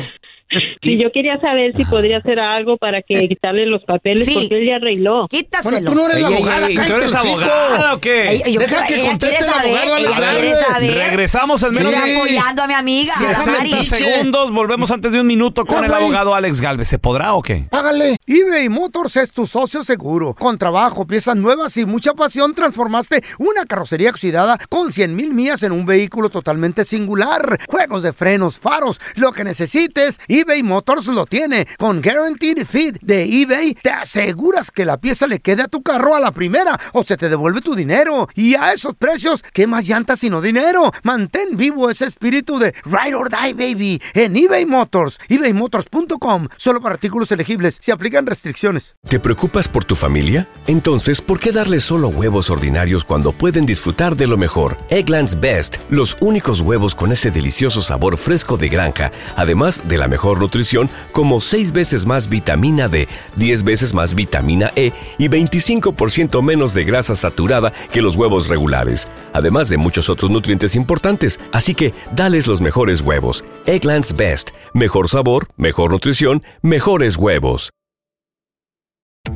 Y 0.82 0.96
yo 1.00 1.12
quería 1.12 1.38
saber 1.40 1.76
si 1.76 1.84
podría 1.84 2.18
hacer 2.18 2.40
algo 2.40 2.76
para 2.78 3.02
que 3.02 3.28
quitarle 3.28 3.66
los 3.66 3.84
papeles 3.84 4.26
Sí. 4.26 4.32
porque 4.34 4.58
él 4.62 4.68
ya 4.68 4.76
arregló. 4.76 5.28
Quítaselo. 5.28 5.70
Bueno, 5.70 5.90
tú 5.90 5.96
no 5.96 6.08
eres 6.08 6.20
la 6.22 6.28
Ey, 6.28 6.34
ey, 6.34 6.38
abogada, 6.40 6.66
ey, 6.68 6.74
¿Tú 6.74 6.80
cállate 6.80 6.96
eres 6.96 7.10
el 7.10 7.16
hocico. 7.18 7.32
abogada 7.40 7.94
o 7.94 8.00
qué? 8.00 8.28
Ey, 8.30 8.52
yo 8.54 8.60
Deja 8.60 8.76
creo- 8.76 8.86
que 8.88 8.94
ella 9.00 9.08
conteste 9.10 9.36
quiere 9.36 9.46
el 9.46 9.52
saber, 9.52 9.70
abogado 9.76 9.94
a 9.94 10.00
la 10.00 10.06
ella 10.08 10.16
quiere 10.40 10.50
tarde. 10.56 10.64
saber. 10.72 11.08
Regresamos 11.10 11.62
en 11.62 11.70
menos 11.74 11.92
Estoy 11.92 12.10
Sí. 12.10 12.16
apoyando 12.16 12.62
a 12.62 12.66
mi 12.66 12.74
amiga, 12.74 13.14
Sí, 13.14 13.24
a 13.24 13.28
la 13.28 13.38
déjame 13.38 13.58
Mari. 13.58 13.70
60 13.70 13.96
Piche. 13.96 14.12
segundos. 14.12 14.50
Volvemos 14.52 14.90
antes 14.90 15.12
de 15.12 15.20
un 15.20 15.26
minuto 15.26 15.64
con 15.66 15.84
el 15.84 15.92
abogado 15.92 16.34
Alex 16.34 16.60
Galvez. 16.60 16.88
¿Se 16.88 16.98
podrá 16.98 17.34
o 17.34 17.42
qué? 17.42 17.66
Págale. 17.70 18.16
eBay 18.26 18.68
Motors 18.68 19.16
es 19.16 19.30
tu 19.32 19.46
socio 19.46 19.84
seguro. 19.84 20.34
Con 20.34 20.56
trabajo, 20.58 21.06
piezas 21.06 21.36
nuevas 21.36 21.76
y 21.76 21.84
mucha 21.84 22.14
pasión, 22.14 22.54
transformaste 22.54 23.22
una 23.38 23.66
carrocería 23.66 24.10
oxidada 24.10 24.58
con 24.68 24.92
100 24.92 25.14
mil 25.14 25.32
millas 25.34 25.62
en 25.62 25.72
un 25.72 25.84
vehículo 25.86 26.30
totalmente 26.30 26.84
singular. 26.84 27.58
Juegos 27.68 28.02
de 28.02 28.12
frenos, 28.12 28.58
faros, 28.58 29.00
lo 29.16 29.32
que 29.32 29.44
necesites, 29.44 30.18
eBay 30.40 30.62
Motors 30.62 31.06
lo 31.06 31.26
tiene. 31.26 31.66
Con 31.78 32.00
Guaranteed 32.00 32.64
Fit 32.66 32.98
de 33.02 33.24
eBay, 33.24 33.74
te 33.74 33.90
aseguras 33.90 34.70
que 34.70 34.86
la 34.86 34.98
pieza 34.98 35.26
le 35.26 35.40
quede 35.40 35.62
a 35.62 35.68
tu 35.68 35.82
carro 35.82 36.14
a 36.14 36.20
la 36.20 36.32
primera 36.32 36.80
o 36.94 37.04
se 37.04 37.18
te 37.18 37.28
devuelve 37.28 37.60
tu 37.60 37.74
dinero. 37.74 38.26
Y 38.34 38.54
a 38.54 38.72
esos 38.72 38.94
precios, 38.94 39.44
¿qué 39.52 39.66
más 39.66 39.86
llantas 39.86 40.20
sino 40.20 40.40
dinero? 40.40 40.92
Mantén 41.02 41.58
vivo 41.58 41.90
ese 41.90 42.06
espíritu 42.06 42.58
de 42.58 42.74
Ride 42.84 43.14
or 43.14 43.28
Die, 43.28 43.52
baby, 43.52 44.02
en 44.14 44.34
eBay 44.34 44.64
Motors. 44.64 45.18
ebaymotors.com. 45.28 46.48
Solo 46.56 46.80
para 46.80 46.94
artículos 46.94 47.30
elegibles. 47.32 47.76
Se 47.78 47.92
aplican 47.92 48.24
restricciones. 48.24 48.94
¿Te 49.06 49.20
preocupas 49.20 49.68
por 49.68 49.84
tu 49.84 49.94
familia? 49.94 50.48
Entonces, 50.66 51.20
¿por 51.20 51.38
qué 51.38 51.52
darles 51.52 51.84
solo 51.84 52.08
huevos 52.08 52.48
ordinarios 52.48 53.04
cuando 53.04 53.32
pueden 53.32 53.66
disfrutar 53.66 54.16
de 54.16 54.26
lo 54.26 54.38
mejor? 54.38 54.78
Eggland's 54.88 55.38
Best, 55.38 55.76
los 55.90 56.16
únicos 56.20 56.62
huevos 56.62 56.94
con 56.94 57.12
ese 57.12 57.30
delicioso 57.30 57.82
sabor 57.82 58.16
fresco 58.16 58.56
de 58.56 58.70
granja, 58.70 59.12
además 59.36 59.86
de 59.86 59.98
la 59.98 60.08
mejor 60.08 60.29
nutrición, 60.38 60.88
como 61.10 61.40
6 61.40 61.72
veces 61.72 62.06
más 62.06 62.28
vitamina 62.28 62.86
D, 62.86 63.08
10 63.36 63.64
veces 63.64 63.94
más 63.94 64.14
vitamina 64.14 64.70
E 64.76 64.92
y 65.18 65.28
25% 65.28 66.42
menos 66.42 66.74
de 66.74 66.84
grasa 66.84 67.16
saturada 67.16 67.72
que 67.90 68.02
los 68.02 68.14
huevos 68.14 68.48
regulares, 68.48 69.08
además 69.32 69.68
de 69.68 69.78
muchos 69.78 70.08
otros 70.08 70.30
nutrientes 70.30 70.76
importantes. 70.76 71.40
Así 71.50 71.74
que, 71.74 71.92
dales 72.14 72.46
los 72.46 72.60
mejores 72.60 73.00
huevos. 73.00 73.44
Eggland's 73.66 74.14
Best, 74.14 74.50
mejor 74.74 75.08
sabor, 75.08 75.48
mejor 75.56 75.90
nutrición, 75.90 76.44
mejores 76.62 77.16
huevos. 77.16 77.70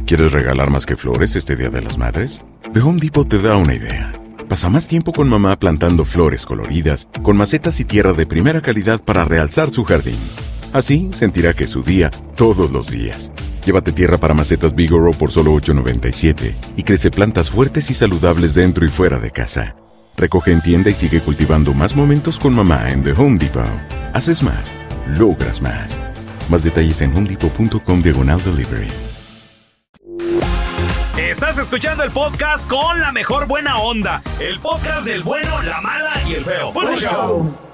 ¿Quieres 0.06 0.32
regalar 0.32 0.70
más 0.70 0.86
que 0.86 0.96
flores 0.96 1.34
este 1.34 1.56
Día 1.56 1.70
de 1.70 1.80
las 1.80 1.96
Madres? 1.96 2.42
The 2.72 2.80
Home 2.80 3.00
Depot 3.00 3.26
te 3.26 3.38
da 3.38 3.56
una 3.56 3.74
idea. 3.74 4.12
Pasa 4.48 4.68
más 4.68 4.86
tiempo 4.86 5.12
con 5.12 5.28
mamá 5.28 5.58
plantando 5.58 6.04
flores 6.04 6.44
coloridas, 6.44 7.08
con 7.22 7.36
macetas 7.36 7.80
y 7.80 7.84
tierra 7.84 8.12
de 8.12 8.26
primera 8.26 8.60
calidad 8.60 9.02
para 9.02 9.24
realzar 9.24 9.70
su 9.70 9.84
jardín. 9.84 10.18
Así 10.74 11.08
sentirá 11.12 11.54
que 11.54 11.64
es 11.64 11.70
su 11.70 11.84
día 11.84 12.10
todos 12.34 12.72
los 12.72 12.90
días. 12.90 13.30
Llévate 13.64 13.92
tierra 13.92 14.18
para 14.18 14.34
macetas 14.34 14.74
Bigoro 14.74 15.12
por 15.12 15.30
solo 15.30 15.52
$8.97 15.54 16.52
y 16.76 16.82
crece 16.82 17.12
plantas 17.12 17.48
fuertes 17.48 17.90
y 17.90 17.94
saludables 17.94 18.54
dentro 18.54 18.84
y 18.84 18.88
fuera 18.88 19.20
de 19.20 19.30
casa. 19.30 19.76
Recoge 20.16 20.50
en 20.50 20.60
tienda 20.62 20.90
y 20.90 20.94
sigue 20.96 21.20
cultivando 21.20 21.74
más 21.74 21.94
momentos 21.94 22.40
con 22.40 22.54
mamá 22.54 22.90
en 22.90 23.04
The 23.04 23.12
Home 23.12 23.38
Depot. 23.38 23.64
Haces 24.14 24.42
más, 24.42 24.76
logras 25.16 25.62
más. 25.62 26.00
Más 26.48 26.64
detalles 26.64 27.00
en 27.02 27.16
homedepot.com 27.16 28.02
diagonal 28.02 28.42
delivery. 28.44 28.88
Estás 31.16 31.56
escuchando 31.58 32.02
el 32.02 32.10
podcast 32.10 32.68
con 32.68 33.00
la 33.00 33.12
mejor 33.12 33.46
buena 33.46 33.78
onda. 33.78 34.22
El 34.40 34.58
podcast 34.58 35.06
del 35.06 35.22
bueno, 35.22 35.62
la 35.62 35.80
mala 35.80 36.14
y 36.28 36.34
el 36.34 36.44
feo. 36.44 36.72
Bueno, 36.72 36.96
show. 36.96 37.73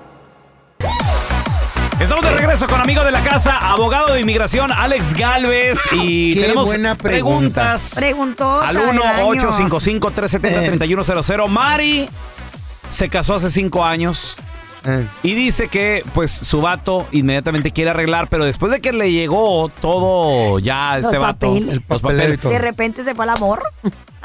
Estamos 2.00 2.24
de 2.24 2.30
regreso 2.36 2.66
con 2.66 2.80
amigo 2.80 3.04
de 3.04 3.10
la 3.12 3.22
casa, 3.22 3.58
abogado 3.58 4.14
de 4.14 4.20
inmigración 4.20 4.72
Alex 4.72 5.12
Galvez 5.14 5.78
y 5.92 6.34
Qué 6.34 6.40
tenemos 6.42 6.66
buena 6.66 6.94
pregunta. 6.94 7.76
preguntas 7.76 7.94
Preguntó. 7.96 8.60
al 8.62 8.76
1-855-370-3100. 8.76 11.48
Mari 11.48 12.08
se 12.88 13.08
casó 13.10 13.34
hace 13.36 13.50
cinco 13.50 13.84
años 13.84 14.36
Eh. 14.86 15.06
y 15.22 15.34
dice 15.34 15.68
que 15.68 16.02
pues 16.14 16.32
su 16.32 16.62
vato 16.62 17.06
inmediatamente 17.12 17.70
quiere 17.70 17.90
arreglar, 17.90 18.28
pero 18.28 18.46
después 18.46 18.72
de 18.72 18.80
que 18.80 18.94
le 18.94 19.12
llegó 19.12 19.70
todo 19.82 20.58
ya 20.58 20.92
a 20.92 20.96
Los 20.96 21.04
este 21.06 21.18
vato, 21.18 21.48
papeles. 21.48 21.74
los 21.74 21.82
papeleo 22.00 22.32
y 22.32 22.36
papeles. 22.38 22.42
De 22.42 22.58
repente 22.58 23.04
se 23.04 23.14
fue 23.14 23.24
al 23.24 23.30
amor. 23.30 23.62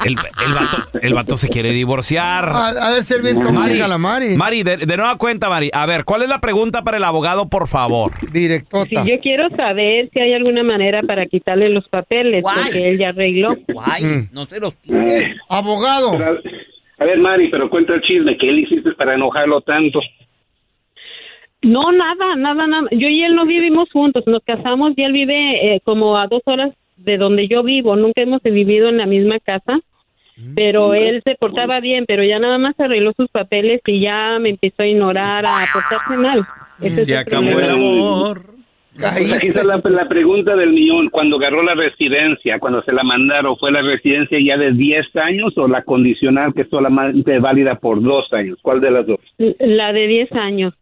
El, 0.04 0.12
el 0.12 0.54
vato, 0.54 0.98
el 1.02 1.14
vato 1.14 1.36
se 1.36 1.48
quiere 1.48 1.70
divorciar. 1.72 2.44
A, 2.48 2.68
a 2.68 2.90
ver, 2.92 3.02
ser 3.04 3.22
bien 3.22 3.38
Mari, 3.38 3.54
tóxica 3.56 3.88
la 3.88 3.98
Mari. 3.98 4.36
Mari, 4.36 4.62
de, 4.62 4.76
de 4.78 4.96
nueva 4.96 5.16
cuenta, 5.16 5.48
Mari. 5.48 5.70
A 5.72 5.86
ver, 5.86 6.04
¿cuál 6.04 6.22
es 6.22 6.28
la 6.28 6.40
pregunta 6.40 6.82
para 6.82 6.96
el 6.98 7.04
abogado, 7.04 7.48
por 7.48 7.68
favor? 7.68 8.12
Directota. 8.32 8.88
Si 8.88 9.10
yo 9.10 9.18
quiero 9.20 9.48
saber 9.56 10.10
si 10.12 10.20
hay 10.20 10.34
alguna 10.34 10.62
manera 10.62 11.02
para 11.02 11.26
quitarle 11.26 11.68
los 11.70 11.88
papeles, 11.88 12.42
Guay. 12.42 12.56
porque 12.64 12.88
él 12.90 12.98
ya 12.98 13.08
arregló. 13.10 13.54
Mm. 13.54 14.28
no 14.32 14.46
se 14.46 14.60
los 14.60 14.74
Ay, 14.92 15.34
Abogado. 15.48 16.12
pero, 16.18 16.38
a 16.98 17.04
ver, 17.04 17.18
Mari, 17.18 17.48
pero 17.50 17.68
cuenta 17.70 17.94
el 17.94 18.02
chisme. 18.02 18.36
¿Qué 18.38 18.46
le 18.46 18.62
hiciste 18.62 18.92
para 18.92 19.14
enojarlo 19.14 19.60
tanto? 19.62 20.00
No, 21.62 21.90
nada, 21.90 22.36
nada, 22.36 22.66
nada. 22.66 22.88
Yo 22.92 23.08
y 23.08 23.22
él 23.24 23.34
no 23.34 23.44
vivimos 23.46 23.88
juntos, 23.92 24.22
nos 24.26 24.42
casamos 24.44 24.92
y 24.96 25.02
él 25.02 25.12
vive 25.12 25.74
eh, 25.74 25.80
como 25.84 26.16
a 26.16 26.26
dos 26.28 26.42
horas 26.44 26.70
de 26.96 27.16
donde 27.18 27.48
yo 27.48 27.62
vivo. 27.62 27.96
Nunca 27.96 28.22
hemos 28.22 28.42
vivido 28.42 28.88
en 28.88 28.98
la 28.98 29.06
misma 29.06 29.38
casa, 29.40 29.78
pero 30.54 30.94
él 30.94 31.22
se 31.24 31.34
portaba 31.36 31.80
bien, 31.80 32.04
pero 32.06 32.22
ya 32.24 32.38
nada 32.38 32.58
más 32.58 32.78
arregló 32.78 33.12
sus 33.16 33.28
papeles 33.30 33.80
y 33.86 34.00
ya 34.00 34.38
me 34.40 34.50
empezó 34.50 34.82
a 34.82 34.86
ignorar, 34.86 35.46
a 35.46 35.64
portarse 35.72 36.16
mal. 36.16 36.46
Ese 36.80 37.00
es 37.02 37.06
Se 37.06 37.12
el 37.12 37.18
acabó 37.18 37.58
el 37.58 37.70
amor. 37.70 38.56
O 38.96 38.98
sea, 38.98 39.10
Caíste. 39.12 39.48
esa 39.48 39.60
es 39.60 39.66
la, 39.66 39.80
la 39.84 40.08
pregunta 40.08 40.56
del 40.56 40.70
millón. 40.72 41.10
Cuando 41.10 41.36
agarró 41.36 41.62
la 41.62 41.74
residencia, 41.74 42.56
cuando 42.58 42.82
se 42.82 42.92
la 42.92 43.02
mandaron, 43.02 43.56
¿fue 43.58 43.70
la 43.70 43.82
residencia 43.82 44.38
ya 44.42 44.56
de 44.56 44.72
10 44.72 45.16
años 45.16 45.52
o 45.58 45.68
la 45.68 45.82
condicional 45.82 46.54
que 46.54 46.62
es 46.62 46.68
solamente 46.70 47.38
válida 47.38 47.74
por 47.74 48.02
dos 48.02 48.32
años? 48.32 48.58
¿Cuál 48.62 48.80
de 48.80 48.90
las 48.90 49.06
dos? 49.06 49.20
La 49.58 49.92
de 49.92 50.06
10 50.06 50.32
años. 50.32 50.74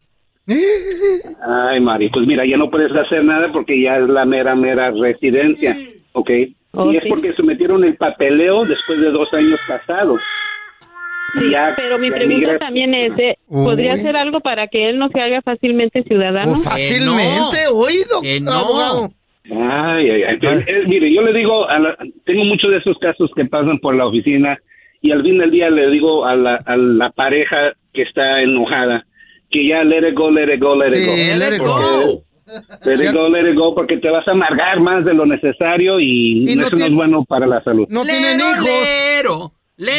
Ay, 0.47 1.81
Mari, 1.81 2.11
pues 2.11 2.27
mira, 2.27 2.45
ya 2.47 2.57
no 2.57 2.71
puedes 2.71 2.93
hacer 2.93 3.25
nada 3.25 3.51
porque 3.53 3.81
ya 3.81 3.97
es 3.99 4.09
la 4.09 4.25
mera, 4.27 4.55
mera 4.55 4.91
residencia, 4.91 5.77
¿ok? 6.15 6.31
Oh, 6.73 6.91
y 6.91 6.97
es 6.97 7.03
sí. 7.05 7.09
porque 7.09 7.33
sometieron 7.35 7.85
el 7.85 7.97
papeleo 7.97 8.65
después 8.65 9.01
de 9.01 9.11
dos 9.11 9.33
años 9.35 9.61
casados. 9.69 10.21
Sí, 11.35 11.51
Ya- 11.51 11.73
pero 11.77 11.99
mi 11.99 12.11
pregunta 12.11 12.35
migra- 12.53 12.59
también 12.59 12.95
es, 12.95 13.13
eh, 13.19 13.37
¿podría 13.49 13.95
Uy. 13.95 14.01
hacer 14.01 14.17
algo 14.17 14.41
para 14.41 14.67
que 14.69 14.89
él 14.89 14.99
no 14.99 15.09
se 15.09 15.21
haga 15.21 15.43
fácilmente 15.43 16.03
ciudadano? 16.05 16.53
Pues 16.53 16.65
fácilmente, 16.65 17.67
oído. 17.73 18.21
Que 18.23 18.41
no. 18.41 18.53
Abogado. 18.53 19.11
Ay, 19.51 20.11
ay, 20.11 20.23
ay. 20.23 20.37
Pero, 20.41 20.59
eh, 20.61 20.85
mire, 20.87 21.13
yo 21.13 21.23
le 21.23 21.33
digo, 21.37 21.69
a 21.69 21.79
la- 21.79 21.97
tengo 22.25 22.45
muchos 22.45 22.71
de 22.71 22.79
esos 22.79 22.97
casos 22.99 23.31
que 23.37 23.45
pasan 23.45 23.79
por 23.79 23.95
la 23.95 24.07
oficina 24.07 24.59
y 25.03 25.11
al 25.13 25.23
fin 25.23 25.39
del 25.39 25.51
día 25.51 25.71
le 25.71 25.91
digo 25.91 26.25
a 26.25 26.35
la, 26.35 26.55
a 26.65 26.77
la 26.77 27.11
pareja 27.11 27.73
que 27.93 28.03
está 28.03 28.41
enojada 28.41 29.05
que 29.51 29.69
ya 29.69 29.85
let 29.85 30.09
it 30.09 30.15
go, 30.17 30.31
let 30.31 30.53
it 30.53 30.61
go, 30.61 30.75
let 30.75 30.89
it 30.89 30.95
Sí, 30.97 31.07
go. 31.07 31.39
let 31.39 31.55
it 31.57 31.63
Porque- 31.63 32.24
Let 32.85 32.95
it 33.05 33.13
go, 33.15 33.29
let 33.29 33.49
it 33.51 33.57
go, 33.57 33.75
porque 33.75 33.97
te 33.99 34.11
vas 34.11 34.27
a 34.29 34.33
amargar 34.33 34.81
más 34.81 35.05
de 35.05 35.15
lo 35.15 35.25
necesario 35.27 35.99
y, 36.01 36.51
Y 36.51 36.57
no 36.57 36.67
eso 36.67 36.77
no 36.77 36.85
es 36.85 36.95
bueno 36.95 37.25
para 37.25 37.47
la 37.47 37.63
salud. 37.65 37.87
No 37.89 38.03
tienen 38.05 38.39
hijos. 38.41 38.65
Lero, 38.65 39.53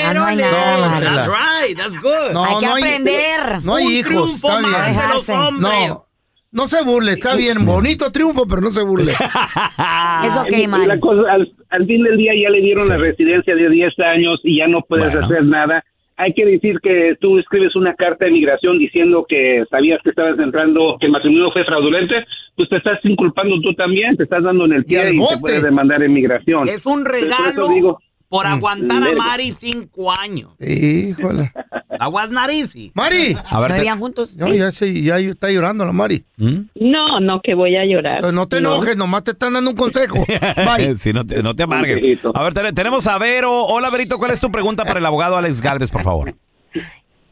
Ah, 0.05 0.13
no 0.13 0.35
nada. 0.35 0.87
No, 0.89 0.99
Tela. 0.99 1.15
That's 1.15 1.27
right, 1.27 1.77
that's 1.77 2.01
good. 2.01 2.31
No, 2.33 2.45
hay 2.45 2.55
que 2.59 2.65
no 2.67 2.75
hay- 2.75 2.83
aprender. 2.83 3.63
No 3.63 3.75
hay 3.75 3.85
Un 3.87 3.91
hijos. 3.93 4.07
triunfo 4.07 4.47
Está 4.47 4.61
más 4.61 4.71
bien. 4.71 4.95
de 4.95 5.13
los 5.13 5.27
Dejarse. 5.27 5.33
hombres. 5.33 5.87
No, 5.89 6.05
no 6.51 6.67
se 6.69 6.83
burle, 6.83 7.11
está 7.11 7.35
bien. 7.35 7.65
Bonito 7.65 8.11
triunfo, 8.11 8.47
pero 8.47 8.61
no 8.61 8.69
se 8.71 8.83
burle. 8.83 9.11
Es 10.23 10.37
ok, 10.37 10.67
Mari. 10.69 10.85
la 10.85 10.99
cosa, 10.99 11.29
al, 11.31 11.51
al 11.69 11.85
fin 11.85 12.03
del 12.03 12.15
día 12.17 12.31
ya 12.41 12.49
le 12.49 12.61
dieron 12.61 12.87
la 12.87 12.97
residencia 12.97 13.53
de 13.55 13.69
10 13.69 13.93
años 13.99 14.39
y 14.43 14.59
ya 14.59 14.67
no 14.67 14.81
puedes 14.87 15.11
Bueno. 15.11 15.25
hacer 15.25 15.43
nada. 15.43 15.83
Hay 16.17 16.33
que 16.33 16.45
decir 16.45 16.79
que 16.81 17.17
tú 17.19 17.37
escribes 17.39 17.75
una 17.75 17.93
carta 17.93 18.25
de 18.25 18.31
migración 18.31 18.79
diciendo 18.79 19.25
que 19.27 19.65
sabías 19.69 19.99
que 20.01 20.11
estabas 20.11 20.39
entrando, 20.39 20.97
que 20.99 21.07
el 21.07 21.11
matrimonio 21.11 21.51
fue 21.51 21.65
fraudulente, 21.65 22.25
pues 22.55 22.69
te 22.69 22.77
estás 22.77 22.99
inculpando 23.03 23.59
tú 23.61 23.73
también, 23.73 24.15
te 24.15 24.23
estás 24.23 24.43
dando 24.43 24.65
en 24.65 24.73
el 24.73 24.85
pie 24.85 25.11
y, 25.13 25.17
te 25.17 25.37
puedes 25.39 25.63
demandar 25.63 26.01
en 26.03 26.13
migración. 26.13 26.69
Es 26.69 26.85
un 26.85 27.03
regalo 27.03 27.67
digo, 27.67 27.99
por 28.37 28.47
aguantar 28.47 29.03
a. 29.03 29.11
Mari 29.13 29.55
cinco 29.59 30.11
años. 30.11 30.51
Híjole. 30.59 31.51
Aguas 31.99 32.29
nariz. 32.29 32.69
Mari. 32.93 33.35
A 33.49 33.59
ver, 33.61 33.71
¿No 33.71 33.77
te- 33.77 33.91
juntos? 33.91 34.35
No, 34.35 34.53
ya, 34.53 34.69
se, 34.71 35.01
ya 35.01 35.17
está 35.17 35.49
llorando 35.49 35.85
la 35.85 35.91
Mari. 35.93 36.25
¿Mm? 36.37 36.59
No, 36.75 37.19
no, 37.21 37.41
que 37.41 37.53
voy 37.53 37.75
a 37.77 37.85
llorar. 37.85 38.33
No 38.33 38.47
te 38.47 38.57
enojes, 38.57 38.97
nomás 38.97 39.23
te 39.23 39.31
están 39.31 39.53
dando 39.53 39.69
un 39.71 39.77
consejo. 39.77 40.17
Bye. 40.27 40.95
Sí, 40.97 41.13
no 41.13 41.25
te, 41.25 41.41
no 41.41 41.55
te 41.55 41.63
amargues. 41.63 42.25
A 42.33 42.43
ver, 42.43 42.53
te- 42.53 42.73
tenemos 42.73 43.07
a 43.07 43.17
Vero. 43.17 43.63
Hola, 43.65 43.89
Verito, 43.89 44.17
¿cuál 44.17 44.31
es 44.31 44.41
tu 44.41 44.51
pregunta 44.51 44.83
para 44.83 44.99
el 44.99 45.05
abogado 45.05 45.37
Alex 45.37 45.61
Galvez, 45.61 45.89
por 45.89 46.03
favor? 46.03 46.33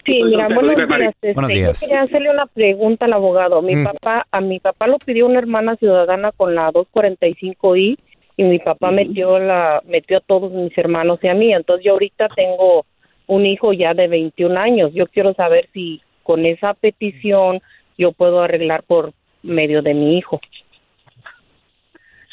Sí, 0.06 0.22
mira, 0.24 0.48
buenos 0.54 0.72
dime, 0.72 0.86
Mari. 0.86 1.04
días. 1.04 1.14
Este, 1.16 1.34
Buenos 1.34 1.52
yo 1.52 1.56
días. 1.58 1.80
quería 1.80 2.02
hacerle 2.02 2.30
una 2.32 2.46
pregunta 2.48 3.06
al 3.06 3.14
abogado. 3.14 3.62
Mi 3.62 3.76
Mm. 3.76 3.84
papá, 3.86 4.28
a 4.32 4.42
mi 4.42 4.60
papá 4.60 4.88
lo 4.88 4.98
pidió 5.00 5.26
una 5.28 5.40
hermana 5.40 5.76
ciudadana 5.78 6.32
con 6.34 6.56
la 6.56 6.72
245i 6.72 7.98
y 8.38 8.44
mi 8.44 8.60
papá 8.60 8.92
metió 8.92 9.40
la 9.40 9.82
metió 9.86 10.18
a 10.18 10.22
todos 10.22 10.52
mis 10.52 10.76
hermanos 10.78 11.20
y 11.22 11.28
a 11.28 11.34
mí. 11.34 11.54
Entonces 11.54 11.86
yo 11.86 11.94
ahorita 11.94 12.30
tengo 12.36 12.86
un 13.28 13.46
hijo 13.46 13.74
ya 13.74 13.94
de 13.94 14.08
21 14.08 14.60
años. 14.60 14.92
Yo 14.94 15.08
quiero 15.08 15.34
saber 15.34 15.70
si 15.74 16.02
con 16.24 16.46
esa 16.46 16.74
petición 16.74 17.62
yo 17.98 18.12
puedo 18.12 18.42
arreglar 18.42 18.84
por 18.84 19.14
medio 19.44 19.82
de 19.82 19.94
mi 19.94 20.18
hijo. 20.18 20.40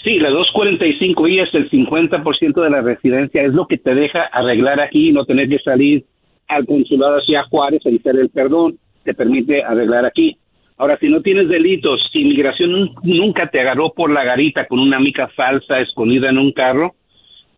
Sí, 0.02 0.18
la 0.18 0.30
245 0.30 1.28
I 1.28 1.40
es 1.40 1.54
el 1.54 1.70
50% 1.70 2.62
de 2.62 2.70
la 2.70 2.80
residencia, 2.80 3.42
es 3.42 3.52
lo 3.52 3.66
que 3.66 3.76
te 3.76 3.94
deja 3.94 4.22
arreglar 4.22 4.80
aquí 4.80 5.10
y 5.10 5.12
no 5.12 5.26
tener 5.26 5.48
que 5.48 5.58
salir 5.58 6.04
al 6.48 6.64
consulado 6.64 7.18
hacia 7.18 7.44
Juárez 7.44 7.84
a 7.84 7.90
hacer 7.90 8.18
el 8.18 8.30
perdón, 8.30 8.78
te 9.04 9.12
permite 9.12 9.62
arreglar 9.62 10.06
aquí. 10.06 10.38
Ahora, 10.80 10.96
si 10.98 11.10
no 11.10 11.20
tienes 11.20 11.46
delitos, 11.50 12.00
si 12.10 12.22
inmigración 12.22 12.72
nun- 12.72 12.94
nunca 13.02 13.50
te 13.50 13.60
agarró 13.60 13.92
por 13.92 14.10
la 14.10 14.24
garita 14.24 14.64
con 14.66 14.78
una 14.78 14.98
mica 14.98 15.28
falsa 15.28 15.78
escondida 15.78 16.30
en 16.30 16.38
un 16.38 16.52
carro, 16.52 16.94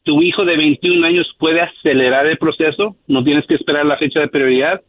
tu 0.02 0.20
hijo 0.22 0.44
de 0.44 0.56
21 0.56 1.06
años 1.06 1.32
puede 1.38 1.60
acelerar 1.60 2.26
el 2.26 2.36
proceso, 2.36 2.96
no 3.06 3.22
tienes 3.22 3.46
que 3.46 3.54
esperar 3.54 3.86
la 3.86 3.96
fecha 3.96 4.18
de 4.18 4.26
prioridad. 4.26 4.80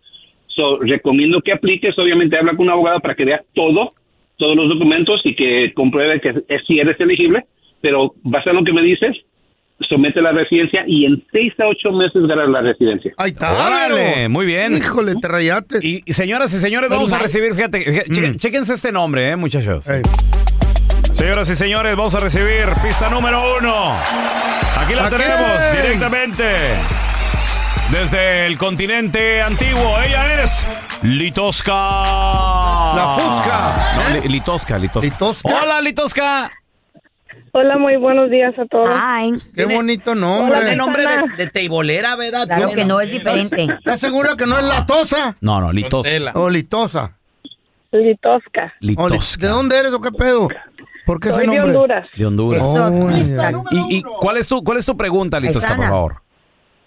So, 0.48 0.80
recomiendo 0.80 1.42
que 1.42 1.52
apliques, 1.52 1.96
obviamente 2.00 2.36
habla 2.36 2.56
con 2.56 2.66
un 2.66 2.72
abogado 2.72 3.00
para 3.02 3.14
que 3.14 3.24
vea 3.26 3.44
todo 3.54 3.94
todos 4.38 4.56
los 4.56 4.68
documentos 4.68 5.22
y 5.26 5.36
que 5.36 5.72
compruebe 5.76 6.20
que 6.20 6.34
si 6.66 6.80
eres 6.80 7.00
elegible, 7.00 7.44
pero 7.82 8.14
basado 8.24 8.58
en 8.58 8.58
lo 8.58 8.64
que 8.64 8.74
me 8.74 8.82
dices, 8.82 9.16
somete 9.90 10.22
la 10.22 10.32
residencia 10.32 10.84
y 10.88 11.06
en 11.06 11.24
seis 11.32 11.54
a 11.60 11.68
ocho 11.68 11.92
meses 11.92 12.22
ganas 12.28 12.50
la 12.50 12.62
residencia. 12.62 13.12
Ahí 13.18 13.32
está. 13.32 13.54
Órale, 13.66 14.28
muy 14.30 14.46
bien. 14.46 14.74
Híjole, 14.78 15.16
te 15.16 15.28
rayaste. 15.28 15.80
Y, 15.82 16.02
y 16.06 16.14
señoras 16.14 16.54
y 16.54 16.58
señores, 16.60 16.90
Very 16.90 17.00
vamos 17.00 17.14
a 17.14 17.20
recibir, 17.20 17.54
fíjate, 17.56 17.84
fíjate, 17.84 18.10
chequen- 18.10 18.38
chéquense 18.40 18.74
este 18.74 18.92
nombre, 18.92 19.30
eh, 19.30 19.36
muchachos. 19.36 19.86
Señoras 21.14 21.50
y 21.50 21.56
señores, 21.56 21.96
vamos 21.96 22.14
a 22.16 22.20
recibir 22.20 22.66
pista 22.84 23.10
número 23.10 23.58
uno. 23.60 23.96
Aquí 24.78 24.94
la 24.96 25.10
tenemos 25.10 25.52
directamente 25.82 26.44
desde 27.92 28.48
el 28.48 28.58
continente 28.58 29.42
antiguo. 29.42 29.98
Ella 30.06 30.44
es 30.44 30.68
Litosca. 31.04 31.74
La 31.74 33.18
Fusca. 33.18 33.74
No, 33.96 34.16
Li- 34.22 34.28
Litosca, 34.30 34.78
Litosca. 34.80 35.18
Hola, 35.44 35.82
Litosca. 35.82 36.52
Hola, 37.56 37.78
muy 37.78 37.98
buenos 37.98 38.32
días 38.32 38.58
a 38.58 38.66
todos. 38.66 38.90
Qué 39.56 39.66
bonito 39.66 40.16
nombre. 40.16 40.58
Hola, 40.60 40.76
nombre 40.76 41.04
de- 41.04 41.44
de 41.46 41.48
teibolera, 41.52 42.16
¿verdad? 42.16 42.48
Claro 42.48 42.70
que 42.74 42.84
no, 42.84 43.00
es 43.00 43.12
diferente. 43.12 43.68
¿Estás 43.78 44.00
segura 44.00 44.30
que 44.36 44.48
no 44.48 44.58
es 44.58 44.64
latosa? 44.64 45.36
No, 45.40 45.62
no, 45.62 45.72
Litosca. 45.72 46.32
O 46.34 46.50
litosa. 46.50 47.16
Litosca. 47.92 48.74
Litosca. 48.80 49.46
¿De 49.46 49.54
dónde 49.54 49.78
eres 49.80 49.94
o 49.94 50.02
qué 50.02 50.12
pedo? 50.12 50.48
¿Por 51.06 51.20
qué 51.20 51.30
Soy 51.30 51.44
ese 51.44 51.52
de 51.52 51.58
nombre? 51.58 51.76
Honduras. 51.76 52.08
De 52.18 52.26
Honduras. 52.26 52.64
Oh, 52.66 53.12
¿Y, 53.72 53.98
y 53.98 54.02
cuál 54.02 54.38
es 54.38 54.48
tu 54.48 54.64
cuál 54.64 54.80
es 54.80 54.86
tu 54.88 54.98
pregunta, 54.98 55.40
Litosca, 55.40 55.76
por 55.76 55.86
favor? 55.86 56.16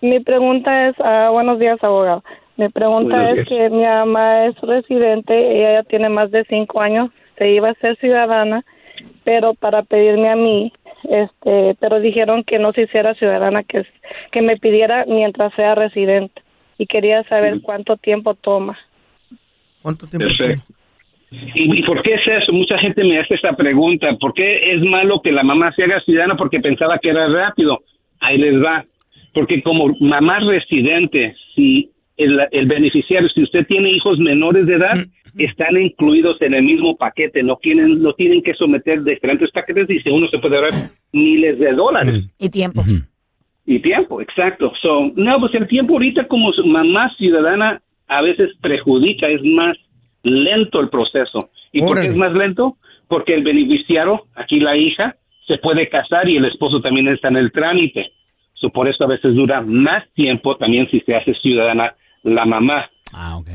Mi 0.01 0.19
pregunta 0.19 0.89
es, 0.89 0.97
ah, 1.01 1.29
buenos 1.31 1.61
días, 1.61 1.79
abogado. 1.83 2.25
Mi 2.57 2.69
pregunta 2.71 3.31
es 3.31 3.47
que 3.49 3.71
mi 3.71 3.85
mamá 3.85 4.47
es 4.47 4.57
residente, 4.63 5.59
ella 5.59 5.81
ya 5.81 5.89
tiene 5.89 6.09
más 6.09 6.31
de 6.33 6.45
cinco 6.49 6.81
años, 6.81 7.11
se 7.39 7.51
iba 7.51 7.69
a 7.71 7.75
ser 7.75 7.97
ciudadana, 7.99 8.65
pero 9.25 9.55
para 9.55 9.83
pedirme 9.83 10.29
a 10.29 10.37
mí, 10.37 10.73
este, 11.09 11.77
pero 11.81 12.01
dijeron 12.01 12.45
que 12.45 12.59
no 12.59 12.73
se 12.73 12.83
hiciera 12.83 13.15
ciudadana, 13.15 13.63
que, 13.65 13.79
es- 13.79 13.93
que 14.33 14.43
me 14.43 14.57
pidiera 14.57 15.05
mientras 15.07 15.53
sea 15.55 15.75
residente. 15.75 16.43
Y 16.79 16.87
quería 16.87 17.23
saber 17.25 17.61
cuánto 17.63 17.97
tiempo 17.97 18.35
toma. 18.35 18.79
¿Cuánto 19.83 20.07
tiempo? 20.07 20.27
Perfecto. 20.27 20.65
¿Y, 21.31 21.79
y 21.79 21.83
por 21.85 22.03
qué 22.03 22.15
es 22.15 22.21
eso? 22.27 22.53
Mucha 22.53 22.79
gente 22.79 23.03
me 23.03 23.19
hace 23.19 23.35
esta 23.35 23.55
pregunta. 23.55 24.09
¿Por 24.21 24.33
qué 24.35 24.75
es 24.75 24.83
malo 24.83 25.21
que 25.23 25.33
la 25.33 25.43
mamá 25.43 25.73
se 25.73 25.85
haga 25.85 26.01
ciudadana 26.01 26.37
porque 26.37 26.61
pensaba 26.61 26.99
que 26.99 27.09
era 27.11 27.29
rápido? 27.29 27.81
Ahí 28.21 28.39
les 28.39 28.63
va. 28.63 28.85
Porque 29.33 29.63
como 29.63 29.95
mamá 30.01 30.39
residente, 30.41 31.35
si 31.55 31.91
el, 32.17 32.41
el 32.53 32.67
beneficiario, 32.67 33.29
si 33.31 33.43
usted 33.43 33.67
tiene 33.67 33.91
hijos 33.91 34.19
menores 34.19 34.67
de 34.67 34.75
edad, 34.75 34.99
están 35.39 35.77
incluidos 35.77 36.41
en 36.41 36.55
el 36.55 36.63
mismo 36.63 36.97
paquete, 36.97 37.43
no 37.43 37.57
tienen, 37.57 38.03
no 38.03 38.15
tienen 38.15 38.43
que 38.43 38.55
someter 38.55 39.03
diferentes 39.03 39.51
paquetes 39.51 39.89
y 39.91 40.01
si 40.01 40.09
uno 40.09 40.29
se 40.29 40.39
puede 40.39 40.57
ahorrar 40.57 40.73
miles 41.13 41.59
de 41.59 41.73
dólares. 41.73 42.29
Y 42.39 42.49
tiempo. 42.49 42.83
Y 43.67 43.81
tiempo, 43.81 44.21
exacto. 44.21 44.73
So, 44.81 45.13
no, 45.15 45.41
pues 45.41 45.55
el 45.55 45.67
tiempo 45.67 45.95
ahorita 45.95 46.27
como 46.29 46.53
mamá 46.65 47.13
ciudadana 47.17 47.83
a 48.09 48.23
veces 48.23 48.51
perjudica, 48.63 49.29
es 49.29 49.43
más 49.43 49.77
lento 50.23 50.81
el 50.81 50.89
proceso. 50.89 51.51
¿Y 51.73 51.81
por 51.81 52.01
qué 52.01 52.07
es 52.07 52.17
más 52.17 52.33
lento? 52.33 52.77
Porque 53.09 53.35
el 53.35 53.43
beneficiario, 53.43 54.27
aquí 54.35 54.61
la 54.61 54.77
hija, 54.77 55.17
se 55.47 55.59
puede 55.59 55.89
casar 55.89 56.29
y 56.29 56.37
el 56.37 56.45
esposo 56.45 56.81
también 56.81 57.09
está 57.09 57.29
en 57.29 57.37
el 57.37 57.53
trámite. 57.53 58.13
So, 58.55 58.71
por 58.71 58.89
eso 58.89 59.05
a 59.05 59.09
veces 59.09 59.35
dura 59.35 59.61
más 59.61 60.05
tiempo 60.15 60.57
también 60.57 60.89
si 60.91 61.01
se 61.01 61.15
hace 61.15 61.35
ciudadana 61.35 61.95
la 62.23 62.45
mamá. 62.47 62.91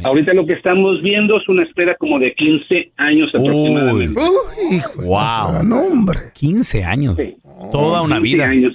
Ahorita 0.03 0.33
lo 0.33 0.45
que 0.45 0.53
estamos 0.53 1.01
viendo 1.03 1.37
es 1.39 1.47
una 1.47 1.63
espera 1.63 1.95
como 1.95 2.17
de 2.19 2.33
15 2.33 2.93
años 2.97 3.29
aproximadamente. 3.33 4.19
Wow. 4.95 5.63
No, 5.63 5.81
hombre. 5.81 6.19
15 6.33 6.83
años. 6.83 7.17
Toda 7.71 8.01
una 8.01 8.15
15 8.17 8.33
vida. 8.35 8.47
años. 8.49 8.73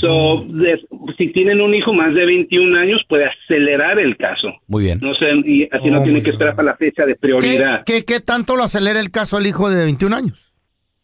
So, 0.00 0.44
de- 0.48 0.80
si 1.16 1.32
tienen 1.32 1.60
un 1.60 1.74
hijo 1.74 1.92
más 1.92 2.14
de 2.14 2.24
21 2.24 2.78
años, 2.78 3.00
puede 3.08 3.24
acelerar 3.26 3.98
el 3.98 4.16
caso. 4.16 4.48
Muy 4.68 4.84
bien. 4.84 4.98
No 5.02 5.12
sé, 5.14 5.26
y 5.44 5.68
así 5.72 5.90
no 5.90 5.98
Oh, 6.00 6.02
tiene 6.04 6.18
my 6.18 6.22
que 6.24 6.30
esperar 6.30 6.54
para 6.54 6.66
la 6.66 6.76
fecha 6.76 7.04
de 7.04 7.16
prioridad. 7.16 7.82
¿Qué, 7.84 8.04
qué 8.04 8.20
tanto 8.20 8.54
lo 8.54 8.62
acelera 8.62 9.00
el 9.00 9.10
caso 9.10 9.36
al 9.36 9.46
hijo 9.46 9.68
de 9.70 9.84
21 9.84 10.14
años? 10.14 10.52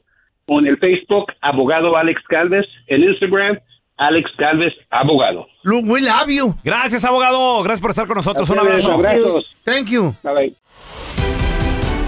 O 0.48 0.60
en 0.60 0.68
el 0.68 0.78
Facebook, 0.78 1.32
abogado 1.42 1.96
Alex 1.96 2.22
Calves. 2.28 2.66
En 2.88 3.04
Instagram, 3.04 3.60
Alex 3.98 4.30
Calves, 4.38 4.74
abogado. 4.90 5.48
Look, 5.64 5.86
we 5.88 6.02
love 6.02 6.28
you. 6.28 6.56
Gracias, 6.64 7.06
abogado. 7.06 7.62
Gracias 7.64 7.82
por 7.82 7.92
estar 7.92 8.08
con 8.08 8.16
nosotros. 8.16 8.50
Un 8.50 8.58
Ustedes, 8.58 8.86
abrazo. 8.86 9.18
abrazos. 9.24 9.62
Thank 9.64 9.90
you. 9.90 10.16
Bye, 10.24 10.34
bye. 10.34 10.54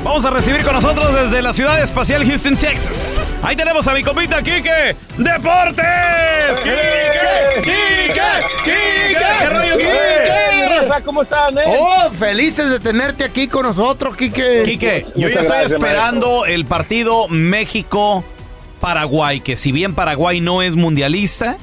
Vamos 0.04 0.26
a 0.26 0.32
recibir 0.32 0.64
con 0.64 0.74
nosotros 0.74 1.16
desde 1.16 1.42
la 1.42 1.54
ciudad 1.54 1.82
espacial 1.82 2.26
Houston, 2.26 2.58
Texas. 2.58 3.22
Ahí 3.42 3.56
tenemos 3.56 3.88
a 3.88 3.94
mi 3.94 4.04
compita 4.04 4.44
Quique 4.44 4.98
Deportes. 5.18 6.60
¡Quique! 6.62 7.62
¡Quique! 7.64 8.22
¡Quique! 8.66 9.16
¿Qué 9.40 9.50
rollo, 9.50 9.78
Quique? 9.78 9.94
¿Cómo 11.06 11.24
están, 11.24 11.58
eh? 11.58 11.62
Oh, 11.66 12.12
felices 12.12 12.70
de 12.70 12.82
tenerte 12.82 13.24
aquí 13.24 13.48
con 13.48 13.64
nosotros, 13.64 14.18
Quique. 14.18 14.64
Quique, 14.66 15.06
yo 15.16 15.30
ya 15.30 15.40
estoy 15.40 15.64
esperando 15.66 16.46
el 16.46 16.66
partido 16.66 17.30
México-Paraguay, 17.30 19.40
que 19.40 19.56
si 19.56 19.72
bien 19.72 19.96
Paraguay 19.96 20.42
no 20.42 20.62
es 20.62 20.76
mundialista, 20.76 21.56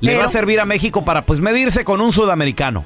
le 0.00 0.16
va 0.16 0.26
a 0.26 0.28
servir 0.28 0.60
a 0.60 0.64
México 0.64 1.04
para 1.04 1.22
pues 1.22 1.40
medirse 1.40 1.84
con 1.84 2.00
un 2.00 2.12
sudamericano. 2.12 2.84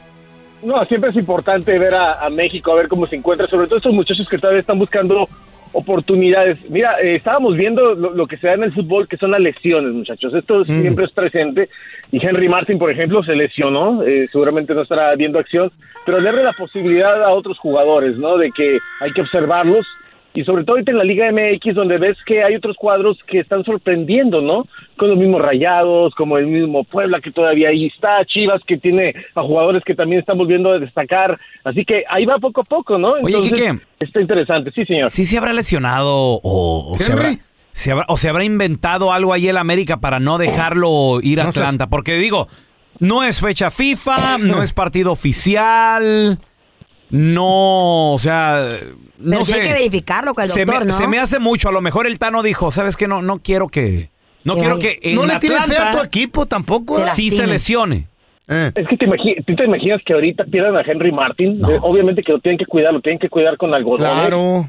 No, 0.62 0.84
siempre 0.84 1.10
es 1.10 1.16
importante 1.16 1.78
ver 1.78 1.94
a, 1.94 2.24
a 2.24 2.30
México, 2.30 2.72
a 2.72 2.76
ver 2.76 2.88
cómo 2.88 3.06
se 3.06 3.16
encuentra, 3.16 3.46
sobre 3.48 3.66
todo 3.66 3.78
estos 3.78 3.92
muchachos 3.92 4.28
que 4.28 4.38
todavía 4.38 4.60
están 4.60 4.78
buscando 4.78 5.28
oportunidades. 5.72 6.58
Mira, 6.68 7.00
eh, 7.00 7.16
estábamos 7.16 7.56
viendo 7.56 7.94
lo, 7.94 8.12
lo 8.12 8.26
que 8.26 8.36
se 8.36 8.46
da 8.46 8.54
en 8.54 8.64
el 8.64 8.72
fútbol, 8.72 9.08
que 9.08 9.16
son 9.16 9.30
las 9.30 9.40
lesiones, 9.40 9.92
muchachos. 9.92 10.34
Esto 10.34 10.64
siempre 10.64 11.06
es 11.06 11.12
presente. 11.12 11.68
Y 12.10 12.24
Henry 12.24 12.48
Martin, 12.48 12.78
por 12.78 12.90
ejemplo, 12.90 13.22
se 13.22 13.34
lesionó, 13.34 14.02
eh, 14.02 14.26
seguramente 14.28 14.74
no 14.74 14.82
estará 14.82 15.14
viendo 15.16 15.38
acción, 15.38 15.72
pero 16.04 16.20
le 16.20 16.28
abre 16.28 16.44
la 16.44 16.52
posibilidad 16.52 17.22
a 17.22 17.30
otros 17.30 17.58
jugadores, 17.58 18.16
¿no? 18.18 18.36
De 18.36 18.50
que 18.52 18.78
hay 19.00 19.10
que 19.12 19.22
observarlos. 19.22 19.86
Y 20.34 20.44
sobre 20.44 20.64
todo 20.64 20.76
ahorita 20.76 20.92
en 20.92 20.98
la 20.98 21.04
Liga 21.04 21.30
MX, 21.30 21.74
donde 21.74 21.98
ves 21.98 22.16
que 22.24 22.42
hay 22.42 22.54
otros 22.56 22.76
cuadros 22.78 23.18
que 23.26 23.40
están 23.40 23.64
sorprendiendo, 23.64 24.40
¿no? 24.40 24.66
Con 24.96 25.10
los 25.10 25.18
mismos 25.18 25.42
Rayados, 25.42 26.14
como 26.14 26.38
el 26.38 26.46
mismo 26.46 26.84
Puebla, 26.84 27.20
que 27.20 27.30
todavía 27.30 27.68
ahí 27.68 27.86
está, 27.86 28.24
Chivas, 28.24 28.62
que 28.66 28.78
tiene 28.78 29.14
a 29.34 29.42
jugadores 29.42 29.82
que 29.84 29.94
también 29.94 30.20
están 30.20 30.38
volviendo 30.38 30.72
a 30.72 30.78
destacar. 30.78 31.38
Así 31.64 31.84
que 31.84 32.04
ahí 32.08 32.24
va 32.24 32.38
poco 32.38 32.62
a 32.62 32.64
poco, 32.64 32.96
¿no? 32.96 33.12
Oye, 33.22 33.40
Quique. 33.42 33.78
Está 34.00 34.20
interesante, 34.22 34.70
sí, 34.74 34.84
señor. 34.86 35.10
¿Sí 35.10 35.26
se 35.26 35.36
habrá 35.36 35.52
lesionado 35.52 36.10
o, 36.14 36.94
o 36.94 36.98
se 36.98 37.12
habrá, 37.12 37.30
se 37.72 37.92
habrá- 37.92 38.06
o 38.08 38.16
se 38.16 38.28
habrá 38.30 38.44
inventado 38.44 39.12
algo 39.12 39.34
ahí 39.34 39.48
el 39.48 39.58
América 39.58 39.98
para 39.98 40.18
no 40.18 40.38
dejarlo 40.38 41.20
ir 41.22 41.40
a. 41.42 41.48
Atlanta? 41.48 41.88
Porque 41.88 42.14
digo, 42.14 42.48
no 43.00 43.22
es 43.22 43.38
fecha 43.40 43.70
FIFA, 43.70 44.38
no 44.38 44.62
es 44.62 44.72
partido 44.72 45.12
oficial, 45.12 46.38
no, 47.12 48.14
o 48.14 48.18
sea, 48.18 48.70
no 49.18 49.30
Pero 49.30 49.44
sé. 49.44 49.52
tiene 49.52 49.68
que 49.68 49.72
verificarlo 49.74 50.32
con 50.32 50.44
el 50.44 50.50
se, 50.50 50.64
doctor, 50.64 50.86
me, 50.86 50.92
¿no? 50.92 50.96
se 50.96 51.06
me 51.06 51.18
hace 51.18 51.38
mucho. 51.38 51.68
A 51.68 51.72
lo 51.72 51.82
mejor 51.82 52.06
el 52.06 52.18
Tano 52.18 52.42
dijo, 52.42 52.70
¿sabes 52.70 52.96
qué? 52.96 53.06
No, 53.06 53.20
no 53.20 53.40
quiero 53.40 53.68
que... 53.68 54.10
No 54.44 54.56
quiero 54.56 54.78
que 54.78 54.98
en 55.02 55.14
no 55.14 55.26
le 55.26 55.38
tienes 55.38 55.66
fe 55.66 55.76
a 55.76 55.76
Atlanta 55.76 55.98
tu 56.00 56.04
equipo 56.06 56.46
tampoco. 56.46 57.00
sí 57.00 57.30
se 57.30 57.46
lesione. 57.46 58.08
Es 58.48 58.88
que 58.88 58.96
te 58.96 59.06
tú 59.46 59.54
te 59.54 59.64
imaginas 59.64 60.02
que 60.04 60.12
ahorita 60.12 60.44
pierdan 60.44 60.76
a 60.76 60.82
Henry 60.82 61.12
Martin. 61.12 61.60
Eh, 61.62 61.78
obviamente 61.80 62.22
que 62.22 62.32
lo 62.32 62.40
tienen 62.40 62.58
que 62.58 62.66
cuidar, 62.66 62.92
lo 62.92 63.00
tienen 63.00 63.18
que 63.18 63.28
cuidar 63.28 63.56
con 63.56 63.72
algodones. 63.72 64.10
Claro. 64.10 64.66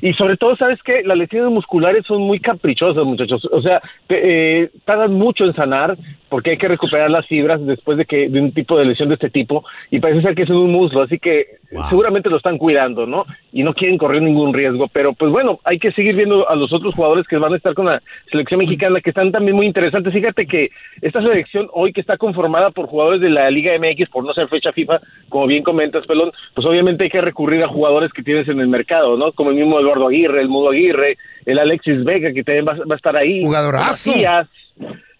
Y 0.00 0.12
sobre 0.14 0.36
todo, 0.36 0.56
¿sabes 0.56 0.80
qué? 0.82 1.02
Las 1.04 1.16
lesiones 1.16 1.52
musculares 1.52 2.04
son 2.06 2.22
muy 2.22 2.40
caprichosas, 2.40 3.04
muchachos. 3.04 3.48
O 3.52 3.62
sea, 3.62 3.80
eh, 4.08 4.70
tardan 4.84 5.14
mucho 5.14 5.44
en 5.44 5.54
sanar. 5.54 5.96
porque 6.32 6.52
hay 6.52 6.56
que 6.56 6.66
recuperar 6.66 7.10
las 7.10 7.26
fibras 7.26 7.60
después 7.66 7.98
de 7.98 8.06
que 8.06 8.26
de 8.30 8.40
un 8.40 8.52
tipo 8.52 8.78
de 8.78 8.86
lesión 8.86 9.10
de 9.10 9.16
este 9.16 9.28
tipo 9.28 9.66
y 9.90 10.00
parece 10.00 10.22
ser 10.22 10.34
que 10.34 10.44
es 10.44 10.48
en 10.48 10.56
un 10.56 10.72
muslo, 10.72 11.02
así 11.02 11.18
que 11.18 11.58
seguramente 11.90 12.30
lo 12.30 12.38
están 12.38 12.56
cuidando, 12.56 13.06
¿no? 13.06 13.26
Y 13.52 13.62
no 13.62 13.74
quieren 13.74 13.98
correr 13.98 14.22
ningún 14.22 14.54
riesgo, 14.54 14.88
pero 14.88 15.12
pues 15.12 15.30
bueno, 15.30 15.60
hay 15.62 15.78
que 15.78 15.92
seguir 15.92 16.16
viendo 16.16 16.48
a 16.48 16.56
los 16.56 16.72
otros 16.72 16.94
jugadores 16.94 17.26
que 17.28 17.36
van 17.36 17.52
a 17.52 17.58
estar 17.58 17.74
con 17.74 17.84
la 17.84 18.02
selección 18.30 18.60
mexicana 18.60 19.02
que 19.02 19.10
están 19.10 19.30
también 19.30 19.56
muy 19.56 19.66
interesantes. 19.66 20.10
Fíjate 20.10 20.46
que 20.46 20.70
esta 21.02 21.20
selección 21.20 21.68
hoy 21.74 21.92
que 21.92 22.00
está 22.00 22.16
conformada 22.16 22.70
por 22.70 22.86
jugadores 22.86 23.11
de 23.20 23.30
la 23.30 23.50
Liga 23.50 23.72
MX 23.78 24.08
por 24.10 24.24
no 24.24 24.32
ser 24.32 24.48
fecha 24.48 24.72
FIFA, 24.72 25.00
como 25.28 25.46
bien 25.46 25.62
comentas, 25.62 26.06
Pelón, 26.06 26.32
pues 26.54 26.66
obviamente 26.66 27.04
hay 27.04 27.10
que 27.10 27.20
recurrir 27.20 27.62
a 27.62 27.68
jugadores 27.68 28.12
que 28.12 28.22
tienes 28.22 28.48
en 28.48 28.60
el 28.60 28.68
mercado, 28.68 29.16
¿no? 29.16 29.32
Como 29.32 29.50
el 29.50 29.56
mismo 29.56 29.78
Eduardo 29.78 30.08
Aguirre, 30.08 30.40
el 30.40 30.48
Mudo 30.48 30.70
Aguirre, 30.70 31.16
el 31.46 31.58
Alexis 31.58 32.04
Vega 32.04 32.32
que 32.32 32.44
también 32.44 32.66
va, 32.66 32.74
va 32.84 32.94
a 32.94 32.96
estar 32.96 33.16
ahí. 33.16 33.44
Jugadorazo. 33.44 34.10
Macías, 34.10 34.48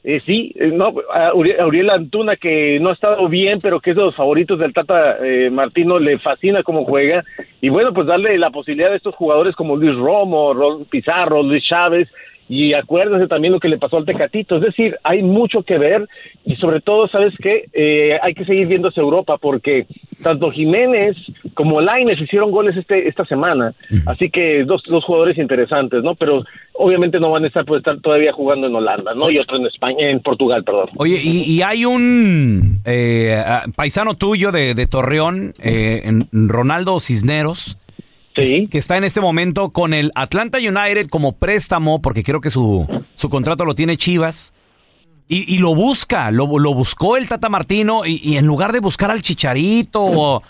eh, 0.05 0.21
sí, 0.27 0.53
eh, 0.57 0.73
no, 0.75 0.93
a 1.15 1.33
Uriel 1.33 1.91
Antuna 1.91 2.35
que 2.37 2.81
no 2.81 2.91
ha 2.91 2.93
estado 2.93 3.29
bien, 3.29 3.59
pero 3.63 3.79
que 3.79 3.91
es 3.91 3.97
de 3.97 4.03
los 4.03 4.17
favoritos 4.17 4.59
del 4.59 4.73
Tata 4.73 5.19
eh, 5.25 5.49
Martino, 5.49 6.01
le 6.01 6.19
fascina 6.19 6.65
cómo 6.65 6.85
juega. 6.85 7.25
Y 7.61 7.69
bueno, 7.69 7.93
pues 7.93 8.09
darle 8.09 8.37
la 8.37 8.51
posibilidad 8.51 8.93
a 8.93 8.97
estos 8.97 9.15
jugadores 9.15 9.55
como 9.55 9.77
Luis 9.77 9.97
Romo, 9.97 10.55
Ron 10.55 10.87
Pizarro, 10.87 11.43
Luis 11.43 11.65
Chávez. 11.65 12.09
Y 12.55 12.75
acuérdense 12.75 13.29
también 13.29 13.55
lo 13.55 13.61
que 13.61 13.69
le 13.71 13.79
pasó 13.79 13.97
al 13.97 14.05
Tecatito. 14.05 14.57
Es 14.57 14.63
decir, 14.63 14.95
hay 15.05 15.23
mucho 15.23 15.63
que 15.63 15.79
ver 15.79 16.07
y 16.45 16.55
sobre 16.57 16.83
todo, 16.83 17.09
¿sabes 17.09 17.33
qué? 17.43 17.65
Eh, 17.73 18.19
hay 18.21 18.35
que 18.35 18.45
seguir 18.45 18.67
viendo 18.67 18.89
hacia 18.89 19.01
Europa 19.03 19.39
porque 19.39 19.87
tanto 20.23 20.51
Jiménez 20.51 21.17
como 21.55 21.81
Laines 21.81 22.21
hicieron 22.21 22.51
goles 22.51 22.77
este, 22.77 23.09
esta 23.09 23.25
semana. 23.25 23.73
Así 24.05 24.29
que 24.29 24.65
dos, 24.65 24.83
dos 24.87 25.03
jugadores 25.03 25.39
interesantes, 25.39 26.03
¿no? 26.03 26.15
Pero 26.15 26.45
obviamente 26.75 27.19
no 27.19 27.31
van 27.31 27.45
a 27.45 27.47
estar, 27.47 27.65
pues, 27.65 27.79
estar 27.79 27.99
todavía 28.01 28.33
jugando 28.35 28.67
en 28.67 28.75
Holanda, 28.75 29.15
¿no? 29.15 29.31
Y 29.31 29.39
otro 29.39 29.57
en 29.57 29.65
España, 29.67 30.11
en 30.11 30.21
Portugal, 30.21 30.63
perdón. 30.63 30.91
Oye, 30.99 31.19
y, 31.23 31.45
y 31.51 31.63
hay 31.63 31.87
un 31.87 32.81
eh, 32.85 33.43
paisano 33.75 34.15
tuyo 34.15 34.53
de, 34.53 34.75
de 34.75 34.87
Torreón, 34.87 35.55
eh, 35.63 36.03
en- 36.05 36.29
Ronaldo 36.51 37.01
Cisneros, 37.01 37.79
que, 38.35 38.65
que 38.71 38.79
está 38.79 38.97
en 38.97 39.05
este 39.05 39.21
momento 39.21 39.71
con 39.71 39.93
el 39.95 40.11
Atlanta 40.15 40.59
United 40.59 41.09
como 41.09 41.33
préstamo, 41.37 42.01
porque 42.03 42.23
creo 42.23 42.41
que 42.41 42.51
su, 42.51 42.87
su 43.15 43.29
contrato 43.29 43.65
lo 43.65 43.75
tiene 43.75 43.97
Chivas. 43.97 44.55
Y, 45.29 45.55
y 45.55 45.59
lo 45.59 45.75
busca, 45.75 46.31
lo, 46.31 46.59
lo 46.59 46.75
buscó 46.75 47.17
el 47.17 47.27
Tata 47.29 47.49
Martino 47.49 48.05
y, 48.05 48.21
y 48.23 48.37
en 48.37 48.45
lugar 48.47 48.73
de 48.73 48.81
buscar 48.81 49.11
al 49.11 49.23
Chicharito, 49.23 50.03
o- 50.03 50.43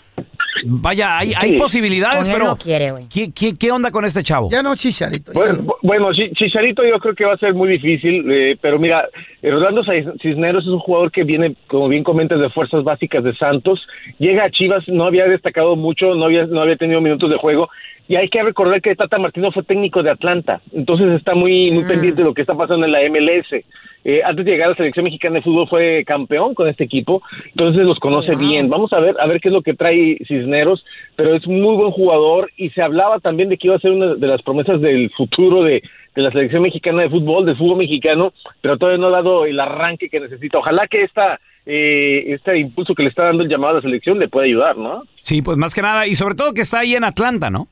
vaya, 0.65 1.17
hay, 1.19 1.31
hay 1.37 1.57
posibilidades, 1.57 2.27
pero 2.27 2.45
no 2.45 2.57
quiere. 2.57 2.91
¿qué, 3.09 3.31
qué, 3.31 3.53
qué 3.55 3.71
onda 3.71 3.91
con 3.91 4.03
este 4.03 4.23
chavo? 4.23 4.49
Ya 4.51 4.61
no, 4.61 4.75
Chicharito. 4.75 5.31
Bueno, 5.31 5.59
bu- 5.63 5.75
bueno, 5.83 6.11
Chi- 6.11 6.31
Chicharito 6.33 6.81
yo 6.83 6.99
creo 6.99 7.15
que 7.15 7.23
va 7.23 7.33
a 7.33 7.37
ser 7.37 7.53
muy 7.53 7.69
difícil, 7.69 8.29
eh, 8.29 8.57
pero 8.61 8.77
mira, 8.77 9.07
Rolando 9.51 9.83
Cis- 9.83 10.21
Cisneros 10.21 10.63
es 10.63 10.69
un 10.69 10.79
jugador 10.79 11.11
que 11.11 11.23
viene, 11.23 11.55
como 11.67 11.87
bien 11.89 12.03
comentas, 12.03 12.39
de 12.39 12.49
fuerzas 12.49 12.83
básicas 12.83 13.23
de 13.23 13.35
Santos. 13.35 13.85
Llega 14.19 14.45
a 14.45 14.49
Chivas, 14.51 14.87
no 14.87 15.05
había 15.05 15.25
destacado 15.25 15.75
mucho, 15.75 16.15
no 16.15 16.25
había, 16.25 16.45
no 16.45 16.61
había 16.61 16.77
tenido 16.77 17.01
minutos 17.01 17.29
de 17.29 17.37
juego. 17.37 17.69
Y 18.07 18.15
hay 18.17 18.27
que 18.29 18.43
recordar 18.43 18.81
que 18.81 18.95
Tata 18.95 19.17
Martino 19.17 19.51
fue 19.51 19.63
técnico 19.63 20.03
de 20.03 20.09
Atlanta, 20.11 20.59
entonces 20.73 21.07
está 21.13 21.35
muy, 21.35 21.71
muy 21.71 21.85
pendiente 21.85 22.21
de 22.21 22.27
lo 22.27 22.33
que 22.33 22.41
está 22.41 22.53
pasando 22.53 22.85
en 22.85 22.91
la 22.91 22.99
MLS. 23.09 23.63
Eh, 24.05 24.21
antes 24.25 24.43
de 24.43 24.51
llegar 24.51 24.67
a 24.67 24.71
la 24.71 24.75
selección 24.75 25.05
mexicana 25.05 25.35
de 25.35 25.41
fútbol 25.43 25.69
fue 25.69 26.03
campeón 26.05 26.53
con 26.53 26.67
este 26.67 26.83
equipo, 26.83 27.21
entonces 27.51 27.83
los 27.85 27.99
conoce 27.99 28.35
bien. 28.35 28.67
Vamos 28.69 28.91
a 28.91 28.99
ver, 28.99 29.15
a 29.17 29.25
ver 29.27 29.39
qué 29.39 29.47
es 29.47 29.53
lo 29.53 29.61
que 29.61 29.73
trae 29.75 30.17
Cisneros, 30.27 30.83
pero 31.15 31.33
es 31.35 31.47
muy 31.47 31.77
buen 31.77 31.91
jugador 31.91 32.51
y 32.57 32.69
se 32.71 32.81
hablaba 32.81 33.19
también 33.21 33.47
de 33.47 33.57
que 33.57 33.67
iba 33.67 33.77
a 33.77 33.79
ser 33.79 33.91
una 33.91 34.15
de 34.15 34.27
las 34.27 34.41
promesas 34.41 34.81
del 34.81 35.09
futuro 35.11 35.63
de, 35.63 35.81
de 36.15 36.21
la 36.21 36.31
selección 36.31 36.61
mexicana 36.61 37.03
de 37.03 37.09
fútbol, 37.09 37.45
del 37.45 37.57
fútbol 37.57 37.77
mexicano, 37.77 38.33
pero 38.61 38.77
todavía 38.77 38.99
no 38.99 39.07
ha 39.07 39.21
dado 39.21 39.45
el 39.45 39.59
arranque 39.59 40.09
que 40.09 40.19
necesita. 40.19 40.59
Ojalá 40.59 40.87
que 40.87 41.03
esta, 41.03 41.39
eh, 41.65 42.25
este 42.27 42.57
impulso 42.59 42.93
que 42.93 43.03
le 43.03 43.09
está 43.09 43.23
dando 43.25 43.43
el 43.43 43.49
llamado 43.49 43.73
a 43.73 43.75
la 43.77 43.81
selección 43.81 44.19
le 44.19 44.27
pueda 44.27 44.45
ayudar, 44.45 44.77
¿no? 44.77 45.03
Sí, 45.21 45.41
pues 45.41 45.57
más 45.57 45.73
que 45.73 45.81
nada, 45.81 46.07
y 46.07 46.15
sobre 46.15 46.35
todo 46.35 46.53
que 46.53 46.61
está 46.61 46.79
ahí 46.79 46.95
en 46.95 47.03
Atlanta, 47.03 47.49
¿no? 47.49 47.67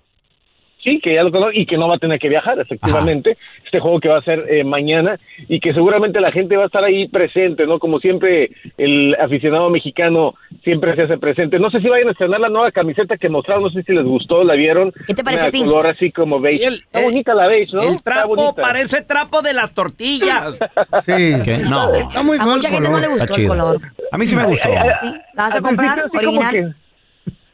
Sí, 0.84 1.00
que 1.00 1.14
ya 1.14 1.24
lo 1.24 1.32
conoce 1.32 1.60
y 1.60 1.66
que 1.66 1.78
no 1.78 1.88
va 1.88 1.96
a 1.96 2.00
tener 2.00 2.20
que 2.20 2.28
viajar, 2.30 2.60
efectivamente. 2.60 3.38
Este 3.64 3.80
juego 3.80 4.00
que 4.00 4.10
va 4.10 4.18
a 4.18 4.24
ser 4.24 4.46
eh, 4.50 4.64
mañana 4.64 5.16
y 5.48 5.60
que 5.60 5.74
seguramente 5.74 6.20
la 6.20 6.32
gente 6.32 6.58
va 6.58 6.64
a 6.64 6.66
estar 6.66 6.84
ahí 6.84 7.08
presente, 7.08 7.68
¿no? 7.68 7.78
Como 7.80 8.00
siempre, 8.00 8.50
el 8.78 9.16
aficionado 9.20 9.70
mexicano 9.70 10.34
siempre 10.64 10.96
se 10.96 11.04
hace 11.04 11.18
presente. 11.18 11.60
No 11.60 11.70
sé 11.70 11.82
si 11.82 11.88
vayan 11.88 12.08
a 12.10 12.12
estrenar 12.12 12.40
la 12.40 12.50
nueva 12.50 12.72
camiseta 12.72 13.18
que 13.18 13.30
mostraron, 13.30 13.64
no 13.64 13.70
sé 13.70 13.84
si 13.84 13.94
les 13.94 14.04
gustó, 14.04 14.44
la 14.44 14.56
vieron. 14.56 14.92
¿Qué 15.06 15.14
te 15.14 15.24
parece 15.24 15.44
Una 15.44 15.50
a 15.50 15.52
ti? 15.52 15.60
color 15.60 15.88
así 15.88 16.12
como 16.12 16.40
beige. 16.40 16.68
Está 16.68 17.02
bonita 17.02 17.34
la 17.36 17.48
beige, 17.48 17.76
¿no? 17.76 17.84
El 17.84 18.02
trapo 18.02 18.56
parece 18.56 19.02
trapo 19.04 19.42
de 19.42 19.54
las 19.54 19.74
tortillas. 19.74 20.56
Sí. 21.06 21.34
¿Qué? 21.44 21.58
No. 21.60 21.94
Está 21.94 22.22
muy 22.22 22.38
A 22.40 22.46
mucha 22.46 22.70
gente 22.70 22.90
no 22.90 23.00
le 23.00 23.08
gustó 23.08 23.36
el 23.36 23.48
color. 23.48 23.82
A 24.12 24.18
mí 24.18 24.28
sí 24.28 24.36
me 24.36 24.46
gustó. 24.46 24.70
¿Sí? 25.02 25.08
¿La 25.34 25.48
vas 25.48 25.56
a 25.56 25.62
comprar? 25.62 26.04
¿Original? 26.14 26.76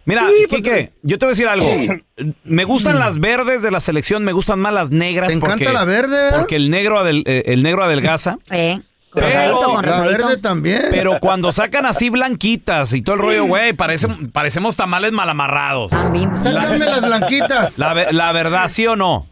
Mira, 0.07 0.23
pues, 0.27 0.47
Quique, 0.49 0.91
yo 1.03 1.17
te 1.17 1.25
voy 1.25 1.31
a 1.31 1.33
decir 1.33 1.47
algo. 1.49 1.69
Me 2.45 2.63
gustan 2.63 2.97
las 2.97 3.19
verdes 3.19 3.61
de 3.61 3.71
la 3.71 3.81
selección, 3.81 4.23
me 4.23 4.31
gustan 4.31 4.57
más 4.59 4.71
las 4.73 4.89
negras. 4.89 5.27
¿Te 5.27 5.33
encanta 5.35 5.55
porque, 5.57 5.73
la 5.73 5.83
verde, 5.83 6.23
verdad? 6.23 6.39
Porque 6.39 6.55
el 6.55 6.69
negro, 6.69 6.97
adel- 7.03 7.23
eh, 7.25 7.43
el 7.47 7.61
negro 7.61 7.83
adelgaza. 7.83 8.37
Eh, 8.51 8.79
con 9.09 9.23
Pero- 9.23 9.27
rosadito, 9.27 9.61
con 9.63 9.75
La 9.75 9.81
rosadito. 9.91 10.27
verde 10.27 10.41
también. 10.41 10.81
Pero 10.91 11.17
cuando 11.19 11.51
sacan 11.51 11.85
así 11.85 12.09
blanquitas 12.09 12.93
y 12.93 13.01
todo 13.01 13.15
el 13.15 13.21
rollo, 13.21 13.45
güey, 13.45 13.73
parecen, 13.73 14.31
parecemos 14.31 14.75
tamales 14.75 15.11
mal 15.11 15.27
amarrados. 15.29 15.91
También. 15.91 16.29
Sácame 16.43 16.85
las 16.85 17.01
blanquitas. 17.01 17.77
La, 17.79 17.93
ve- 17.93 18.07
la 18.11 18.31
verdad, 18.31 18.69
¿sí 18.69 18.85
o 18.87 18.95
no? 18.95 19.25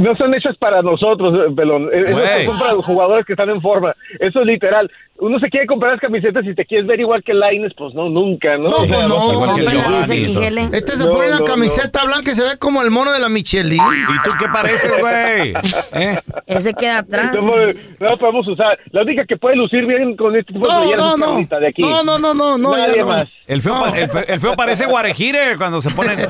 No 0.00 0.14
son 0.16 0.34
hechas 0.34 0.56
para 0.58 0.82
nosotros, 0.82 1.34
eh, 1.48 1.52
Pelón. 1.54 1.88
Eh, 1.92 2.44
son 2.46 2.58
para 2.58 2.74
los 2.74 2.84
jugadores 2.84 3.24
que 3.26 3.32
están 3.32 3.48
en 3.50 3.60
forma. 3.60 3.94
Eso 4.20 4.40
es 4.40 4.46
literal. 4.46 4.90
Uno 5.16 5.38
se 5.38 5.48
quiere 5.48 5.66
comprar 5.66 5.92
las 5.92 6.00
camisetas 6.00 6.44
y 6.44 6.54
te 6.56 6.64
quieres 6.66 6.88
ver 6.88 6.98
igual 6.98 7.22
que 7.22 7.32
Laines, 7.32 7.72
pues 7.78 7.94
no, 7.94 8.08
nunca, 8.08 8.58
¿no? 8.58 8.68
No, 8.70 8.76
O 8.78 8.84
sea, 8.86 9.06
pues 9.06 9.08
no. 9.08 10.04
Quijele. 10.06 10.68
Este 10.72 10.92
se 10.96 11.04
No, 11.04 11.10
pone 11.12 11.28
una 11.28 11.38
no, 11.38 11.44
camiseta 11.44 12.04
blanca 12.04 12.32
y 12.32 12.34
se 12.34 12.42
ve 12.42 12.58
como 12.58 12.82
el 12.82 12.90
mono 12.90 13.12
de 13.12 13.20
la 13.20 13.28
Michelin. 13.28 13.80
¿Y 13.80 14.28
tú 14.28 14.34
qué 14.40 14.46
pareces, 14.52 14.90
güey? 14.98 15.54
¿Eh? 15.92 16.18
Ese 16.46 16.74
queda 16.74 16.98
atrás. 16.98 17.32
No, 17.32 17.40
podemos- 17.46 17.74
no 18.00 18.18
podemos 18.18 18.48
usar. 18.48 18.76
La 18.90 19.02
única 19.02 19.24
que 19.24 19.36
puede 19.36 19.54
lucir 19.56 19.86
bien 19.86 20.16
con 20.16 20.34
este 20.36 20.52
tipo 20.52 20.66
de 20.66 20.72
No, 20.96 21.16
no, 21.16 21.38
es 21.38 21.48
no. 21.50 21.58
De 21.60 21.68
aquí. 21.68 21.82
No, 21.82 22.02
no, 22.02 22.18
no, 22.18 22.34
no, 22.34 22.58
no. 22.58 22.76
Nadie 22.76 22.98
no. 23.02 23.06
más. 23.06 23.28
El 23.46 23.62
feo, 23.62 23.74
pa- 23.74 24.20
el, 24.26 24.40
feo 24.40 24.56
parece 24.56 24.86
Guarejire 24.86 25.56
cuando 25.58 25.80
se 25.80 25.90
pone... 25.90 26.16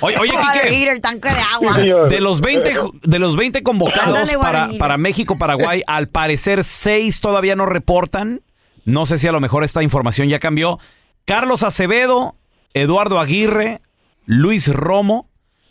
Oye, 0.00 0.16
oye, 0.18 0.30
Quique, 0.30 0.90
el 0.90 1.00
tanque 1.00 1.28
de 1.28 1.40
agua. 1.40 1.74
Sí, 1.76 1.88
de 2.14 2.20
los 2.20 2.40
20, 2.40 2.74
ju- 2.74 2.98
de 3.02 3.18
los 3.20 3.36
20 3.36 3.62
convocados 3.62 4.18
Ándale, 4.18 4.38
para, 4.38 4.68
para 4.78 4.96
México, 4.98 5.38
Paraguay, 5.38 5.82
al 5.86 6.08
parecer 6.08 6.61
seis 6.66 7.20
todavía 7.20 7.56
no 7.56 7.66
reportan. 7.66 8.40
No 8.84 9.06
sé 9.06 9.18
si 9.18 9.28
a 9.28 9.32
lo 9.32 9.40
mejor 9.40 9.64
esta 9.64 9.82
información 9.82 10.28
ya 10.28 10.38
cambió. 10.38 10.78
Carlos 11.24 11.62
Acevedo, 11.62 12.34
Eduardo 12.74 13.20
Aguirre, 13.20 13.80
Luis 14.26 14.68
Romo, 14.68 15.28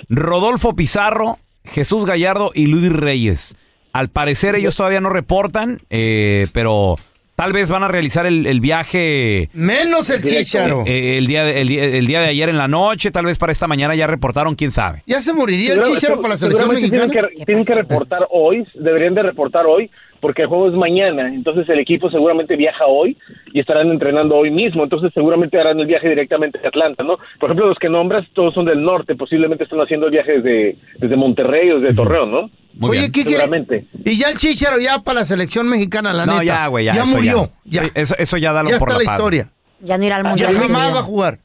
Rodolfo 0.10 0.76
Pizarro, 0.76 1.38
Jesús 1.66 2.06
Gallardo 2.06 2.52
y 2.54 2.68
Luis 2.68 2.92
Reyes. 2.92 3.58
Al 3.94 4.10
parecer 4.10 4.56
ellos 4.56 4.76
todavía 4.76 5.02
no 5.02 5.10
reportan, 5.10 5.82
eh, 5.90 6.48
pero 6.54 6.96
tal 7.36 7.52
vez 7.54 7.70
van 7.70 7.84
a 7.84 7.88
realizar 7.90 8.26
el, 8.26 8.46
el 8.46 8.62
viaje 8.62 9.50
Menos 9.54 10.10
el 10.10 10.24
chicharo. 10.24 10.84
eh, 10.86 11.18
el, 11.18 11.28
día 11.28 11.44
de, 11.44 11.62
el, 11.62 11.68
día- 11.68 11.84
el 11.84 12.08
día 12.08 12.22
de 12.22 12.28
ayer 12.28 12.48
en 12.50 12.58
la 12.58 12.68
noche, 12.70 13.12
tal 13.12 13.26
vez 13.26 13.38
para 13.38 13.52
esta 13.52 13.68
mañana 13.68 13.94
ya 13.96 14.08
reportaron, 14.08 14.56
quién 14.56 14.72
sabe. 14.72 15.04
Ya 15.06 15.22
se 15.22 15.34
moriría 15.34 15.74
el 15.74 15.82
chicharo 15.84 16.22
para 16.22 16.36
la 16.36 16.38
selección 16.38 16.70
mexicana. 16.74 17.08
Tienen 17.12 17.30
que, 17.38 17.46
tienen 17.46 17.66
que 17.66 17.76
reportar 17.76 18.28
hoy, 18.32 18.66
deberían 18.76 19.14
de 19.16 19.24
reportar 19.24 19.66
hoy, 19.66 19.92
porque 20.22 20.44
el 20.44 20.48
juego 20.48 20.68
es 20.70 20.74
mañana. 20.74 21.28
Entonces 21.34 21.68
el 21.68 21.80
equipo 21.80 22.10
seguramente 22.10 22.56
viaja 22.56 22.86
hoy 22.86 23.18
y 23.54 23.60
estarán 23.60 23.90
entrenando 23.92 24.36
hoy 24.36 24.52
mismo. 24.52 24.84
Entonces 24.84 25.12
seguramente 25.14 25.60
harán 25.60 25.80
el 25.80 25.88
viaje 25.88 26.08
directamente 26.10 26.60
a 26.64 26.68
Atlanta, 26.70 27.04
¿no? 27.04 27.18
Por 27.40 27.50
ejemplo, 27.50 27.68
los 27.68 27.78
que 27.80 27.90
nombras, 27.90 28.26
todos 28.34 28.54
son 28.54 28.66
del 28.66 28.82
norte. 28.82 29.16
Posiblemente 29.16 29.64
están 29.66 29.80
haciendo 29.82 30.06
el 30.06 30.12
viaje 30.14 30.40
desde, 30.40 30.78
desde 31.00 31.16
Monterrey 31.18 31.72
o 31.72 31.80
desde 31.80 31.96
Torreón, 31.96 32.32
¿no? 32.32 32.50
Muy 32.76 32.98
Oye, 33.00 33.12
Seguramente. 33.14 33.86
y 34.06 34.18
ya 34.18 34.30
el 34.30 34.38
chicharo 34.38 34.80
ya 34.80 35.00
para 35.00 35.20
la 35.20 35.26
selección 35.26 35.68
mexicana, 35.68 36.14
la 36.14 36.26
no, 36.26 36.34
neta. 36.40 36.44
ya, 36.46 36.68
güey, 36.68 36.86
ya. 36.86 36.94
eso 36.94 37.06
murió. 37.08 37.50
Ya, 37.66 37.82
Sí, 37.84 37.90
eso, 37.96 38.16
eso 38.18 38.38
ya 38.38 38.54
dalo 38.54 38.70
ya 38.70 38.80
por 38.80 38.88
está 38.90 39.00
la, 39.00 39.06
paz. 39.06 39.16
historia. 39.18 39.50
Ya 39.82 39.98
no 39.98 40.06
irá 40.06 40.16
al 40.18 40.24
Ya 40.24 40.30
mundial. 40.30 40.56
jamás 40.56 40.96
va 40.96 41.00
a 41.00 41.04
jugar. 41.04 41.40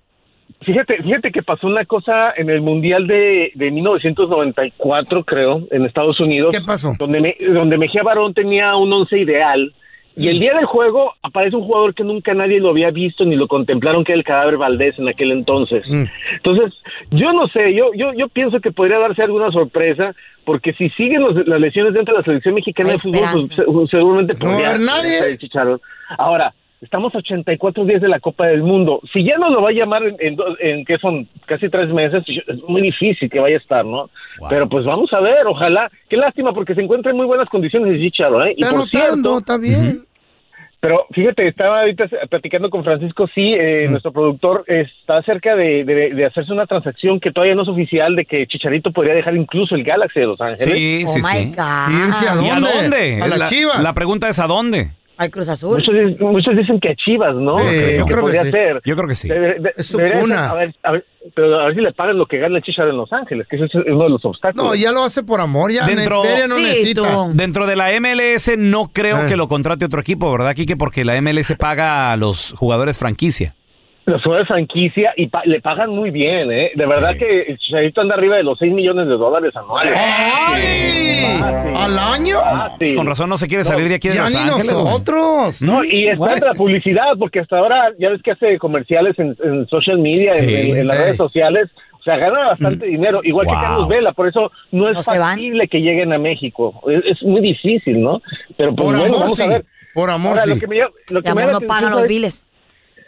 Fíjate, 0.62 1.02
fíjate 1.02 1.30
que 1.32 1.42
pasó 1.42 1.66
una 1.66 1.85
cosa 1.85 2.32
en 2.37 2.50
el 2.50 2.61
Mundial 2.61 3.06
de, 3.06 3.52
de 3.54 3.70
1994, 3.70 5.24
creo, 5.24 5.62
en 5.70 5.85
Estados 5.85 6.18
Unidos. 6.20 6.54
¿Qué 6.56 6.64
pasó? 6.64 6.92
Donde, 6.98 7.20
Me- 7.20 7.37
donde 7.52 7.78
Mejía 7.78 8.02
Barón 8.02 8.35
tenía 8.35 8.74
un 8.76 8.92
once 8.92 9.18
ideal. 9.18 9.72
Y 10.18 10.28
el 10.28 10.40
día 10.40 10.54
del 10.54 10.64
juego 10.64 11.12
aparece 11.22 11.56
un 11.56 11.64
jugador 11.64 11.94
que 11.94 12.02
nunca 12.02 12.32
nadie 12.32 12.59
lo 12.59 12.70
había 12.70 12.90
visto 12.90 13.26
ni 13.26 13.37
lo 13.37 13.46
contemplaron, 13.48 14.02
que 14.02 14.12
era 14.12 14.18
el 14.18 14.24
cadáver 14.24 14.56
Valdés 14.56 14.98
en 14.98 15.09
aquel 15.09 15.30
entonces. 15.30 15.85
Mm. 15.87 16.04
Entonces, 16.37 16.72
yo 17.11 17.35
no 17.35 17.46
sé, 17.48 17.74
yo, 17.74 17.90
yo, 17.94 18.14
yo 18.14 18.26
pienso 18.28 18.59
que 18.61 18.72
podría 18.72 18.98
darse 18.98 19.22
alguna 19.22 19.50
sorpresa, 19.50 20.14
porque 20.46 20.72
si 20.72 20.88
siguen 20.90 21.20
los- 21.20 21.46
las 21.46 21.61
lesiones 21.61 21.92
dentro 21.92 22.14
de 22.14 22.20
la 22.20 22.24
selección 22.24 22.54
mexicana 22.54 22.88
Hay 22.90 22.94
de 22.96 22.98
fútbol, 23.00 23.20
pues, 23.66 23.90
seguramente 23.90 24.32
No 24.32 24.38
va 24.40 24.46
a 24.46 24.52
podría 24.54 24.68
haber 24.70 24.80
nadie. 24.80 25.18
Ahora, 26.16 26.54
Estamos 26.83 27.15
a 27.15 27.19
84 27.19 27.85
días 27.87 28.03
de 28.03 28.09
la 28.09 28.21
Copa 28.21 28.47
del 28.49 28.62
Mundo. 28.62 29.01
Si 29.12 29.25
ya 29.25 29.39
no 29.39 29.49
lo 29.51 29.62
va 29.62 29.71
a 29.71 29.73
llamar 29.73 30.03
en, 30.03 30.17
en, 30.21 30.37
en 30.61 30.85
que 30.85 30.99
son 30.99 31.27
casi 31.47 31.69
tres 31.71 31.89
meses, 31.89 32.23
es 32.29 32.62
muy 32.69 32.83
difícil 32.83 33.31
que 33.31 33.41
vaya 33.41 33.57
a 33.57 33.61
estar, 33.61 33.85
¿no? 33.85 34.11
Pero 34.51 34.69
pues 34.69 34.85
vamos 34.85 35.11
a 35.15 35.21
ver, 35.21 35.47
ojalá. 35.47 35.91
Qué 36.11 36.17
lástima 36.19 36.53
porque 36.53 36.75
se 36.75 36.83
encuentra 36.83 37.11
en 37.12 37.17
muy 37.17 37.27
buenas 37.27 37.49
condiciones 37.49 37.95
el 37.95 38.01
Chicharo, 38.03 38.45
¿eh? 38.45 38.55
Y 38.57 38.62
Está 38.62 38.75
por 38.77 38.83
anotando, 38.83 39.31
cierto, 39.31 39.39
está 39.39 39.57
bien. 39.59 40.05
pero 40.79 41.07
fíjate, 41.12 41.49
estaba 41.49 41.81
ahorita 41.81 42.05
platicando 42.29 42.69
con 42.69 42.85
Francisco, 42.85 43.27
sí, 43.35 43.55
eh, 43.59 43.87
nuestro 43.89 44.12
productor 44.12 44.62
está 44.67 45.23
cerca 45.23 45.57
de, 45.57 45.83
de- 45.83 46.11
de 46.15 46.25
hacerse 46.27 46.53
una 46.53 46.67
transacción 46.67 47.19
que 47.21 47.33
todavía 47.33 47.55
no 47.55 47.62
es 47.62 47.69
oficial 47.69 48.15
de 48.15 48.27
que 48.27 48.47
Chicharito 48.47 48.93
podría 48.93 49.15
dejar 49.15 49.35
incluso 49.35 49.75
el 49.75 49.83
Galaxy 49.83 50.21
de 50.21 50.27
Los 50.27 50.41
Ángeles. 50.43 50.75
Sí, 50.75 51.07
sí, 51.07 51.23
sí. 51.23 51.49
¿Irse 51.49 51.59
a 51.59 51.89
¿Y 52.43 52.51
a 52.51 52.55
dónde? 52.61 52.71
dónde? 52.83 53.23
A 53.23 53.27
las 53.29 53.39
la, 53.39 53.47
Chivas. 53.47 53.83
la 53.83 53.95
pregunta 53.95 54.29
es 54.29 54.39
¿a 54.39 54.47
dónde? 54.47 54.91
Al 55.18 55.31
Cruz 55.31 55.48
Azul. 55.48 55.79
Muchos, 55.79 56.20
muchos 56.20 56.57
dicen 56.57 56.79
que 56.79 56.90
a 56.90 56.94
Chivas, 56.94 57.35
¿no? 57.35 57.57
Que- 57.57 57.96
yo 57.98 58.05
que 58.07 58.12
creo 58.12 58.16
que 58.16 58.20
podría 58.22 58.44
sí. 58.44 58.50
ser. 58.50 58.81
Yo 58.85 58.96
creo 58.96 59.09
que 59.09 59.14
sí. 59.14 59.29
Debe- 59.29 59.59
de- 59.61 59.72
Es 59.76 59.87
su 59.87 59.96
debería 59.96 60.20
ser- 60.22 60.33
a 60.37 60.55
ver, 60.55 60.74
a 60.83 60.92
ver, 60.92 61.05
pero 61.35 61.61
a 61.61 61.64
ver 61.66 61.74
si 61.74 61.81
le 61.81 61.92
pagan 61.92 62.18
lo 62.18 62.26
que 62.26 62.38
gana 62.38 62.59
el 62.59 62.62
Chicharo 62.62 62.90
en 62.90 62.96
Los 62.98 63.12
Ángeles, 63.12 63.46
que 63.48 63.57
ese 63.57 63.64
es 63.64 63.74
uno 63.74 64.05
de 64.05 64.11
los 64.11 64.24
obstáculos. 64.24 64.66
No, 64.66 64.74
ya 64.74 64.92
lo 64.92 65.02
hace 65.05 65.22
por 65.22 65.40
amor, 65.40 65.72
ya 65.72 65.87
Dentro- 65.87 66.22
feria 66.22 66.46
no 66.46 66.57
Sí, 66.57 66.62
necesita. 66.62 67.02
tú. 67.02 67.31
Dentro 67.33 67.66
de 67.66 67.76
la 67.76 67.92
MLS 67.92 68.57
no 68.59 68.90
creo 68.92 69.24
Eh. 69.24 69.26
que 69.29 69.37
lo 69.37 69.48
contrate 69.48 69.85
otro 69.87 70.00
equipo, 70.00 70.31
¿verdad, 70.31 70.55
Kike? 70.55 70.76
Porque 70.76 71.05
la 71.05 71.16
MLS 71.16 71.57
paga 71.57 72.12
a 72.12 72.16
los 72.16 72.52
jugadores 72.57 72.96
franquicia. 72.98 73.55
Los 74.07 74.23
jugadores 74.23 74.49
de 74.49 74.55
franquicia 74.55 75.12
y 75.16 75.27
pa- 75.27 75.42
le 75.45 75.61
pagan 75.61 75.90
muy 75.90 76.11
bien, 76.11 76.51
¿eh? 76.53 76.71
De 76.75 76.87
verdad 76.87 77.12
Sí. 77.12 77.19
que 77.19 77.42
el 77.42 77.59
Chicharito 77.59 78.01
anda 78.01 78.14
arriba 78.14 78.37
de 78.37 78.45
los 78.45 78.57
6 78.59 78.73
millones 78.73 79.09
de 79.09 79.14
dólares 79.16 79.51
anuales. 79.57 79.95
¡Ay! 79.97 81.37
Fácil. 81.40 81.73
¿Al 81.77 81.99
año? 81.99 82.38
Con 82.95 83.07
razón 83.07 83.29
no 83.29 83.37
se 83.37 83.49
quiere 83.49 83.64
salir 83.64 83.88
de 83.88 83.97
aquí 83.97 84.09
de 84.09 84.14
Ya 84.14 84.23
Los 84.25 84.35
ni 84.35 84.40
Ángeles. 84.40 84.73
güey. 84.73 84.85
nosotros. 84.85 85.62
No, 85.62 85.85
y 85.85 86.09
es 86.09 86.19
Bueno. 86.19 86.47
la 86.47 86.55
publicidad, 86.55 87.05
porque 87.19 87.40
hasta 87.40 87.59
ahora 87.59 87.90
ya 87.99 88.11
ves 88.11 88.23
que 88.23 88.31
hace 88.33 88.59
comerciales 88.59 89.19
en, 89.19 89.37
en 89.42 89.66
social 89.69 89.99
media, 89.99 90.31
en- 90.38 90.49
Sí. 90.49 90.55
en, 90.71 90.77
en 90.79 90.87
las 90.87 90.99
redes 90.99 91.16
sociales. 91.16 91.69
O 91.99 92.03
sea, 92.07 92.16
gana 92.19 92.47
bastante 92.51 92.87
dinero, 92.87 93.21
igual 93.25 93.47
Wow. 93.47 93.55
que 93.57 93.61
Carlos 93.61 93.88
Vela, 93.88 94.12
por 94.12 94.29
eso 94.29 94.53
no 94.71 94.88
es 94.88 95.05
factible 95.05 95.66
que 95.66 95.79
lleguen 95.81 96.12
a 96.12 96.19
México. 96.19 96.81
Es, 96.88 97.16
es 97.16 97.23
muy 97.25 97.40
difícil, 97.40 98.01
¿no? 98.01 98.23
Pero 98.57 98.73
pues 98.77 98.87
Por 98.87 98.95
bueno, 98.97 99.05
amor, 99.07 99.21
vamos 99.23 99.37
sí. 99.37 99.42
a 99.42 99.49
ver. 99.49 99.64
Por 99.92 100.11
amor, 100.11 100.31
Ahora, 100.38 100.42
sí. 100.45 100.51
lo 100.51 100.57
que 100.61 100.66
me, 100.69 100.77
lo 101.09 101.23
que 101.23 101.29
De 101.31 101.35
me 101.35 101.47
no 101.53 101.61
pagan 101.62 101.90
los 101.90 102.03
es- 102.03 102.09
biles. 102.09 102.47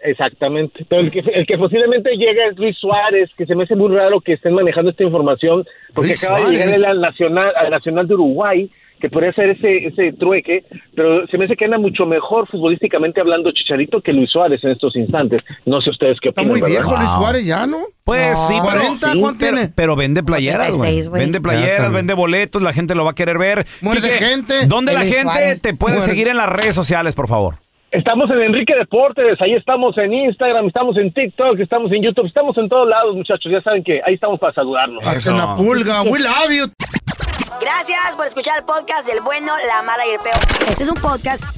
Exactamente. 0.04 0.84
Pero 0.88 1.02
el 1.02 1.10
que, 1.10 1.20
el 1.20 1.46
que 1.46 1.58
posiblemente 1.58 2.10
llegue 2.16 2.48
es 2.50 2.56
Luis 2.56 2.76
Suárez, 2.78 3.30
que 3.36 3.46
se 3.46 3.54
me 3.54 3.64
hace 3.64 3.74
muy 3.76 3.94
raro 3.94 4.20
que 4.20 4.34
estén 4.34 4.54
manejando 4.54 4.90
esta 4.90 5.04
información, 5.04 5.64
porque 5.94 6.08
Luis 6.10 6.24
acaba 6.24 6.46
de 6.48 6.56
llegar 6.56 6.84
al 6.90 7.00
Nacional, 7.00 7.52
al 7.56 7.70
Nacional 7.70 8.06
de 8.08 8.14
Uruguay, 8.14 8.70
que 9.00 9.08
podría 9.10 9.32
ser 9.32 9.50
ese, 9.50 9.86
ese 9.86 10.12
trueque, 10.14 10.64
pero 10.96 11.24
se 11.28 11.38
me 11.38 11.44
hace 11.44 11.54
que 11.54 11.66
anda 11.66 11.78
mucho 11.78 12.04
mejor 12.04 12.48
futbolísticamente 12.48 13.20
hablando 13.20 13.52
Chicharito 13.52 14.00
que 14.00 14.12
Luis 14.12 14.28
Suárez 14.28 14.62
en 14.64 14.70
estos 14.72 14.96
instantes. 14.96 15.40
No 15.66 15.80
sé 15.80 15.90
ustedes 15.90 16.18
qué 16.20 16.30
Está 16.30 16.40
opinan. 16.42 16.58
muy 16.58 16.60
¿verdad? 16.60 16.82
viejo 16.84 16.96
Luis. 16.96 17.10
Suárez 17.16 17.46
ya, 17.46 17.64
¿no? 17.68 17.78
Pues 18.02 18.30
No. 18.30 18.36
sí, 18.48 18.54
pero, 18.60 18.64
40, 18.80 19.12
sí, 19.12 19.20
¿cuánto 19.20 19.38
pero, 19.38 19.56
tiene? 19.56 19.72
pero 19.74 19.94
vende 19.96 20.22
playeras, 20.24 20.68
güey. 20.70 20.80
36, 20.80 21.08
güey. 21.10 21.22
Vende 21.22 21.40
playeras, 21.40 21.92
vende 21.92 22.14
boletos, 22.14 22.60
la 22.60 22.72
gente 22.72 22.96
lo 22.96 23.04
va 23.04 23.12
a 23.12 23.14
querer 23.14 23.38
ver. 23.38 23.66
Quique, 23.80 24.08
gente. 24.10 24.66
¿Dónde 24.66 24.92
la 24.92 25.00
Luis 25.02 25.14
gente 25.14 25.32
Suárez. 25.32 25.60
te 25.62 25.74
puede 25.74 26.00
seguir 26.02 26.26
en 26.26 26.36
las 26.36 26.48
redes 26.48 26.74
sociales, 26.74 27.14
por 27.14 27.28
favor? 27.28 27.54
Estamos 27.90 28.30
en 28.30 28.42
Enrique 28.42 28.74
Deportes, 28.74 29.40
ahí 29.40 29.54
estamos 29.54 29.96
en 29.96 30.12
Instagram, 30.12 30.66
estamos 30.66 30.96
en 30.98 31.10
TikTok, 31.10 31.58
estamos 31.58 31.90
en 31.90 32.02
YouTube, 32.02 32.26
estamos 32.26 32.56
en 32.58 32.68
todos 32.68 32.86
lados, 32.86 33.16
muchachos. 33.16 33.50
Ya 33.50 33.62
saben 33.62 33.82
que 33.82 34.02
ahí 34.04 34.14
estamos 34.14 34.38
para 34.38 34.52
saludarnos. 34.52 35.02
Eso. 35.02 35.10
Hacen 35.10 35.36
la 35.38 35.56
pulga. 35.56 36.02
We 36.02 36.18
love 36.18 36.50
you. 36.50 36.66
Gracias 37.60 38.14
por 38.14 38.26
escuchar 38.26 38.58
el 38.58 38.64
podcast 38.64 39.08
del 39.08 39.22
bueno, 39.22 39.52
la 39.66 39.82
mala 39.82 40.06
y 40.06 40.10
el 40.10 40.20
peor. 40.20 40.36
Este 40.68 40.84
es 40.84 40.90
un 40.90 41.00
podcast 41.00 41.57